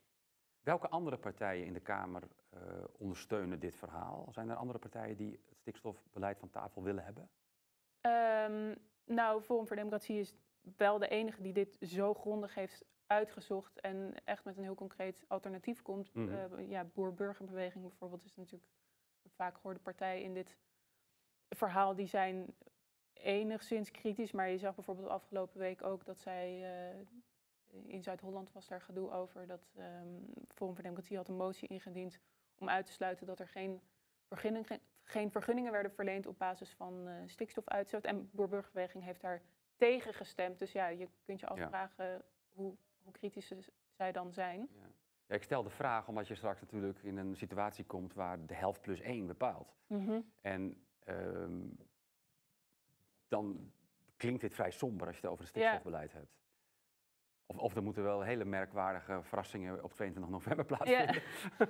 Welke 0.60 0.88
andere 0.88 1.18
partijen 1.18 1.66
in 1.66 1.72
de 1.72 1.80
Kamer 1.80 2.22
uh, 2.54 2.60
ondersteunen 2.98 3.60
dit 3.60 3.76
verhaal? 3.76 4.28
Zijn 4.30 4.48
er 4.48 4.56
andere 4.56 4.78
partijen 4.78 5.16
die 5.16 5.32
het 5.32 5.56
stikstofbeleid 5.58 6.38
van 6.38 6.50
tafel 6.50 6.82
willen 6.82 7.04
hebben? 7.04 7.28
Um, 8.00 8.74
nou, 9.04 9.42
Forum 9.42 9.66
voor 9.66 9.76
Democratie 9.76 10.18
is 10.18 10.34
wel 10.76 10.98
de 10.98 11.08
enige 11.08 11.42
die 11.42 11.52
dit 11.52 11.76
zo 11.80 12.14
grondig 12.14 12.54
heeft 12.54 12.84
uitgezocht 13.12 13.80
en 13.80 14.14
echt 14.24 14.44
met 14.44 14.56
een 14.56 14.62
heel 14.62 14.74
concreet 14.74 15.24
alternatief 15.28 15.82
komt. 15.82 16.14
Mm 16.14 16.28
-hmm. 16.28 16.58
uh, 16.58 16.70
ja, 16.70 16.84
Boer-Burgerbeweging 16.84 17.84
bijvoorbeeld 17.84 18.24
is 18.24 18.36
natuurlijk 18.36 18.70
een 19.22 19.30
vaak 19.30 19.54
gehoorde 19.54 19.80
partij 19.80 20.22
in 20.22 20.34
dit 20.34 20.56
verhaal. 21.48 21.94
Die 21.94 22.06
zijn 22.06 22.54
enigszins 23.12 23.90
kritisch, 23.90 24.32
maar 24.32 24.48
je 24.48 24.58
zag 24.58 24.74
bijvoorbeeld 24.74 25.08
afgelopen 25.08 25.58
week 25.58 25.82
ook 25.82 26.04
dat 26.04 26.18
zij 26.18 26.60
uh, 26.60 27.06
in 27.86 28.02
Zuid-Holland 28.02 28.52
was 28.52 28.68
daar 28.68 28.80
gedoe 28.80 29.10
over 29.10 29.46
dat 29.46 29.72
um, 29.78 30.24
Forum 30.48 30.74
voor 30.74 30.82
Democratie 30.82 31.16
had 31.16 31.28
een 31.28 31.36
motie 31.36 31.68
ingediend 31.68 32.18
om 32.58 32.68
uit 32.68 32.86
te 32.86 32.92
sluiten 32.92 33.26
dat 33.26 33.40
er 33.40 33.48
geen, 33.48 33.80
vergunning, 34.28 34.80
geen 35.02 35.30
vergunningen 35.30 35.72
werden 35.72 35.92
verleend 35.92 36.26
op 36.26 36.38
basis 36.38 36.70
van 36.74 37.08
uh, 37.08 37.14
stikstofuitstoot. 37.26 38.04
En 38.04 38.30
Boerburgerbeweging 38.32 39.04
heeft 39.04 39.20
daar 39.20 39.42
tegen 39.76 40.14
gestemd. 40.14 40.58
Dus 40.58 40.72
ja, 40.72 40.86
je 40.86 41.08
kunt 41.24 41.40
je 41.40 41.46
afvragen 41.46 42.04
ja. 42.04 42.22
hoe, 42.52 42.76
hoe 43.02 43.12
kritisch 43.12 43.52
zij 43.96 44.12
dan 44.12 44.32
zijn. 44.32 44.68
Ja. 44.72 44.90
Ja, 45.26 45.38
ik 45.38 45.42
stel 45.42 45.62
de 45.62 45.70
vraag 45.70 46.08
omdat 46.08 46.28
je 46.28 46.34
straks 46.34 46.60
natuurlijk 46.60 47.02
in 47.02 47.16
een 47.16 47.36
situatie 47.36 47.84
komt 47.84 48.14
waar 48.14 48.46
de 48.46 48.54
helft 48.54 48.80
plus 48.80 49.00
één 49.00 49.26
bepaalt. 49.26 49.76
Mm 49.86 50.06
-hmm. 50.06 50.32
En 50.40 50.84
um, 51.08 51.78
dan 53.28 53.72
klinkt 54.16 54.40
dit 54.40 54.54
vrij 54.54 54.70
somber 54.70 55.06
als 55.06 55.16
je 55.16 55.22
het 55.22 55.30
over 55.30 55.44
het 55.44 55.54
stikstofbeleid 55.54 56.12
ja. 56.12 56.18
hebt. 56.18 56.40
Of, 57.46 57.56
of 57.56 57.74
er 57.76 57.82
moeten 57.82 58.02
wel 58.02 58.22
hele 58.22 58.44
merkwaardige 58.44 59.22
verrassingen 59.22 59.84
op 59.84 59.92
22 59.92 60.32
november 60.32 60.64
plaatsvinden. 60.64 61.22
Ja, 61.58 61.66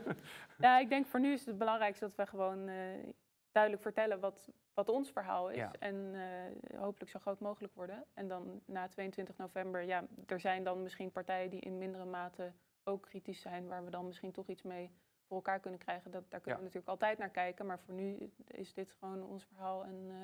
ja 0.59 0.79
ik 0.79 0.89
denk 0.89 1.07
voor 1.07 1.21
nu 1.21 1.33
is 1.33 1.47
het 1.47 1.59
belangrijkste 1.59 2.05
dat 2.05 2.17
we 2.17 2.27
gewoon 2.27 2.69
uh, 2.69 3.13
duidelijk 3.53 3.83
vertellen 3.83 4.21
wat, 4.21 4.51
wat 4.75 4.89
ons 4.89 5.11
verhaal 5.11 5.51
is. 5.51 5.57
Ja. 5.57 5.73
En 5.79 5.95
uh, 5.95 6.81
hopelijk 6.81 7.11
zo 7.11 7.19
groot 7.19 7.41
mogelijk 7.41 7.75
worden. 7.75 8.05
En 8.15 8.29
dan 8.29 8.61
na 8.65 8.89
22 8.89 9.37
november, 9.37 9.83
ja, 9.83 10.07
er 10.27 10.41
zijn 10.41 10.65
dan 10.65 10.83
misschien 10.83 11.11
partijen 11.11 11.51
die 11.51 11.61
in 11.61 11.79
mindere 11.79 12.05
mate 12.05 12.53
ook 12.85 13.03
kritisch 13.03 13.41
zijn, 13.41 13.69
waar 13.69 13.85
we 13.85 13.91
dan 13.91 14.07
misschien 14.07 14.33
toch 14.33 14.49
iets 14.49 14.63
mee 14.63 14.91
voor 15.27 15.37
elkaar 15.37 15.61
kunnen 15.61 15.81
krijgen. 15.81 16.11
Dat, 16.11 16.31
daar 16.31 16.41
kunnen 16.41 16.51
ja. 16.51 16.57
we 16.57 16.63
natuurlijk 16.63 16.89
altijd 16.89 17.19
naar 17.19 17.31
kijken. 17.31 17.67
Maar 17.67 17.79
voor 17.79 17.95
nu 17.95 18.31
is 18.47 18.73
dit 18.73 18.93
gewoon 18.93 19.23
ons 19.23 19.45
verhaal 19.45 19.85
en 19.85 20.09
uh, 20.09 20.17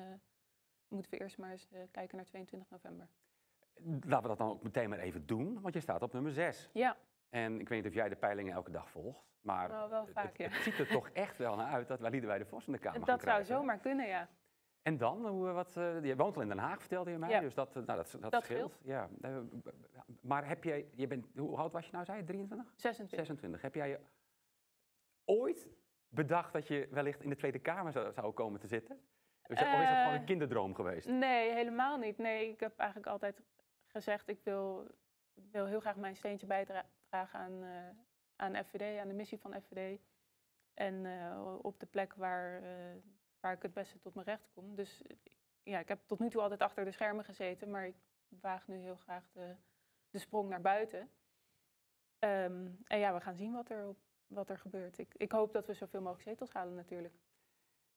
moeten 0.87 1.11
we 1.11 1.19
eerst 1.19 1.37
maar 1.37 1.51
eens 1.51 1.69
uh, 1.73 1.79
kijken 1.91 2.15
naar 2.15 2.25
22 2.25 2.69
november. 2.69 3.09
Laten 3.83 4.21
we 4.21 4.27
dat 4.27 4.37
dan 4.37 4.49
ook 4.49 4.63
meteen 4.63 4.89
maar 4.89 4.99
even 4.99 5.25
doen, 5.25 5.61
want 5.61 5.73
je 5.73 5.79
staat 5.79 6.01
op 6.01 6.13
nummer 6.13 6.31
6. 6.31 6.69
Ja. 6.73 6.97
En 7.29 7.59
ik 7.59 7.69
weet 7.69 7.77
niet 7.83 7.87
of 7.87 7.93
jij 7.93 8.09
de 8.09 8.15
peilingen 8.15 8.53
elke 8.53 8.71
dag 8.71 8.89
volgt, 8.89 9.25
maar 9.41 9.69
nou, 9.69 9.89
wel 9.89 10.07
vaak, 10.07 10.25
het, 10.25 10.37
ja. 10.37 10.47
het, 10.47 10.63
ziet 10.63 10.79
er 10.79 10.87
toch 10.87 11.09
echt 11.09 11.37
wel 11.37 11.55
naar 11.55 11.71
uit 11.71 11.87
dat 11.87 11.99
wij 11.99 12.09
Liederwij 12.09 12.37
de 12.37 12.45
Vos 12.45 12.67
in 12.67 12.73
de 12.73 12.79
Kamer 12.85 12.99
Dat 12.99 13.23
gaan 13.23 13.45
zou 13.45 13.59
zomaar 13.59 13.79
kunnen, 13.79 14.07
ja. 14.07 14.29
En 14.81 14.97
dan, 14.97 15.27
hoe, 15.27 15.51
wat, 15.51 15.75
uh, 15.77 16.03
je 16.03 16.15
woont 16.15 16.35
al 16.35 16.41
in 16.41 16.47
Den 16.47 16.57
Haag, 16.57 16.79
vertelde 16.79 17.11
je 17.11 17.17
mij, 17.17 17.29
ja. 17.29 17.39
dus 17.39 17.53
dat, 17.53 17.73
nou, 17.73 17.85
dat, 17.85 18.17
dat, 18.19 18.31
dat 18.31 18.43
scheelt. 18.43 18.79
Ja. 18.83 19.09
Maar 20.21 20.47
heb 20.47 20.63
jij, 20.63 20.89
je 20.95 21.07
bent, 21.07 21.27
hoe 21.35 21.57
oud 21.57 21.71
was 21.71 21.85
je 21.85 21.91
nou, 21.91 22.05
zei 22.05 22.17
je, 22.17 22.23
23? 22.23 22.73
26. 22.75 23.17
26. 23.17 23.61
Heb 23.61 23.75
jij 23.75 23.99
ooit 25.25 25.69
bedacht 26.07 26.53
dat 26.53 26.67
je 26.67 26.87
wellicht 26.91 27.21
in 27.21 27.29
de 27.29 27.35
Tweede 27.35 27.59
Kamer 27.59 27.91
zou, 27.91 28.13
zou 28.13 28.33
komen 28.33 28.59
te 28.59 28.67
zitten? 28.67 28.95
Uh, 28.95 29.01
of 29.41 29.49
is 29.49 29.59
dat 29.59 29.67
gewoon 29.67 30.13
een 30.13 30.25
kinderdroom 30.25 30.75
geweest? 30.75 31.07
Nee, 31.07 31.51
helemaal 31.51 31.97
niet. 31.97 32.17
Nee, 32.17 32.49
ik 32.49 32.59
heb 32.59 32.77
eigenlijk 32.77 33.09
altijd 33.09 33.41
gezegd, 33.85 34.27
ik 34.27 34.39
wil, 34.43 34.87
wil 35.51 35.65
heel 35.65 35.79
graag 35.79 35.95
mijn 35.95 36.15
steentje 36.15 36.47
bijdragen 36.47 36.89
aan, 37.09 37.63
uh, 37.63 37.89
aan 38.35 38.63
FVD, 38.65 38.99
aan 38.99 39.07
de 39.07 39.13
missie 39.13 39.39
van 39.39 39.61
FVD. 39.61 39.99
En 40.73 41.05
uh, 41.05 41.55
op 41.61 41.79
de 41.79 41.85
plek 41.85 42.13
waar, 42.13 42.63
uh, 42.63 43.01
waar 43.39 43.53
ik 43.53 43.61
het 43.61 43.73
beste 43.73 43.99
tot 43.99 44.13
mijn 44.13 44.27
recht 44.27 44.49
kom. 44.53 44.75
Dus 44.75 45.03
ja, 45.63 45.79
ik 45.79 45.87
heb 45.87 45.99
tot 46.05 46.19
nu 46.19 46.29
toe 46.29 46.41
altijd 46.41 46.61
achter 46.61 46.85
de 46.85 46.91
schermen 46.91 47.25
gezeten, 47.25 47.71
maar 47.71 47.87
ik 47.87 47.95
waag 48.27 48.67
nu 48.67 48.77
heel 48.77 48.95
graag 48.95 49.29
de, 49.31 49.55
de 50.09 50.19
sprong 50.19 50.49
naar 50.49 50.61
buiten. 50.61 50.99
Um, 52.19 52.79
en 52.83 52.99
ja, 52.99 53.13
we 53.13 53.19
gaan 53.19 53.35
zien 53.35 53.53
wat 53.53 53.69
er, 53.69 53.87
op, 53.87 53.97
wat 54.27 54.49
er 54.49 54.57
gebeurt. 54.57 54.97
Ik, 54.97 55.13
ik 55.15 55.31
hoop 55.31 55.53
dat 55.53 55.67
we 55.67 55.73
zoveel 55.73 56.01
mogelijk 56.01 56.29
zetels 56.29 56.53
halen 56.53 56.75
natuurlijk. 56.75 57.13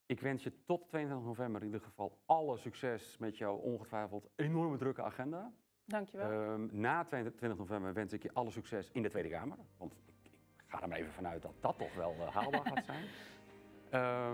Ik 0.06 0.20
wens 0.20 0.42
je 0.42 0.64
tot 0.64 0.88
22 0.88 1.26
november 1.26 1.60
in 1.60 1.66
ieder 1.66 1.80
geval 1.80 2.20
alle 2.24 2.56
succes 2.56 3.18
met 3.18 3.38
jouw 3.38 3.56
ongetwijfeld 3.56 4.28
enorme 4.36 4.76
drukke 4.76 5.02
agenda. 5.02 5.52
Dankjewel. 5.84 6.52
Um, 6.52 6.68
na 6.72 7.04
22 7.04 7.58
november 7.58 7.92
wens 7.92 8.12
ik 8.12 8.22
je 8.22 8.30
alle 8.32 8.50
succes 8.50 8.90
in 8.92 9.02
de 9.02 9.08
Tweede 9.08 9.28
Kamer. 9.28 9.56
Want 9.76 9.92
ik 9.92 10.30
ga 10.66 10.82
er 10.82 10.88
maar 10.88 10.98
even 10.98 11.12
vanuit 11.12 11.42
dat 11.42 11.54
dat 11.60 11.78
toch 11.78 11.94
wel 11.94 12.14
uh, 12.18 12.34
haalbaar 12.34 12.66
gaat 12.66 12.84
zijn. 12.84 13.04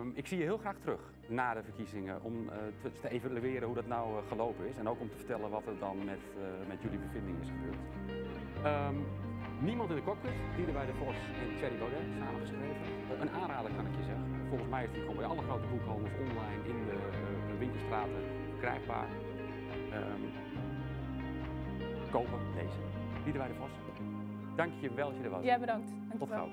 Um, 0.01 0.13
ik 0.21 0.27
zie 0.27 0.39
je 0.39 0.45
heel 0.45 0.59
graag 0.59 0.79
terug 0.79 1.13
na 1.29 1.55
de 1.55 1.63
verkiezingen 1.63 2.23
om 2.23 2.45
uh, 2.45 2.53
te, 2.83 2.93
te, 3.01 3.09
evalueren 3.09 3.67
hoe 3.67 3.75
dat 3.75 3.87
nou 3.87 4.23
uh, 4.23 4.29
gelopen 4.29 4.69
is. 4.69 4.77
En 4.77 4.89
ook 4.89 5.01
om 5.01 5.11
te 5.11 5.17
vertellen 5.17 5.51
wat 5.51 5.67
er 5.67 5.79
dan 5.79 6.05
met, 6.05 6.21
met 6.69 6.83
jullie 6.83 6.99
bevindingen 6.99 7.41
is 7.41 7.49
gebeurd. 7.49 7.79
Um, 8.67 9.07
niemand 9.61 9.91
in 9.91 9.97
de 9.97 10.03
cockpit, 10.03 10.33
die 10.57 10.73
bij 10.73 10.87
de 10.87 10.95
Vos 10.95 11.17
en 11.43 11.57
Thierry 11.57 11.79
Baudet 11.79 12.07
samengeschreven. 12.19 13.21
een 13.21 13.31
aanrader 13.31 13.71
kan 13.77 13.87
ik 13.87 13.97
je 13.97 14.03
zeggen. 14.03 14.27
Volgens 14.49 14.71
mij 14.71 14.85
is 14.85 14.91
die 14.93 15.01
gewoon 15.01 15.17
bij 15.17 15.27
alle 15.27 15.43
grote 15.43 15.67
boekhandels 15.67 16.13
online 16.27 16.63
in 16.73 16.79
de 16.87 17.57
winkelstraten 17.59 18.23
verkrijgbaar 18.51 19.09
kopen 22.11 22.39
deze. 22.55 23.33
de 23.33 23.55
Vos. 23.59 23.71
Dank 24.57 24.73
je 24.81 24.91
wel 24.95 25.09
dat 25.09 25.17
je 25.19 25.25
er 25.25 25.31
was. 25.31 25.45
Ja, 25.45 25.59
bedankt. 25.59 25.91
Tot 26.19 26.29
gauw. 26.29 26.49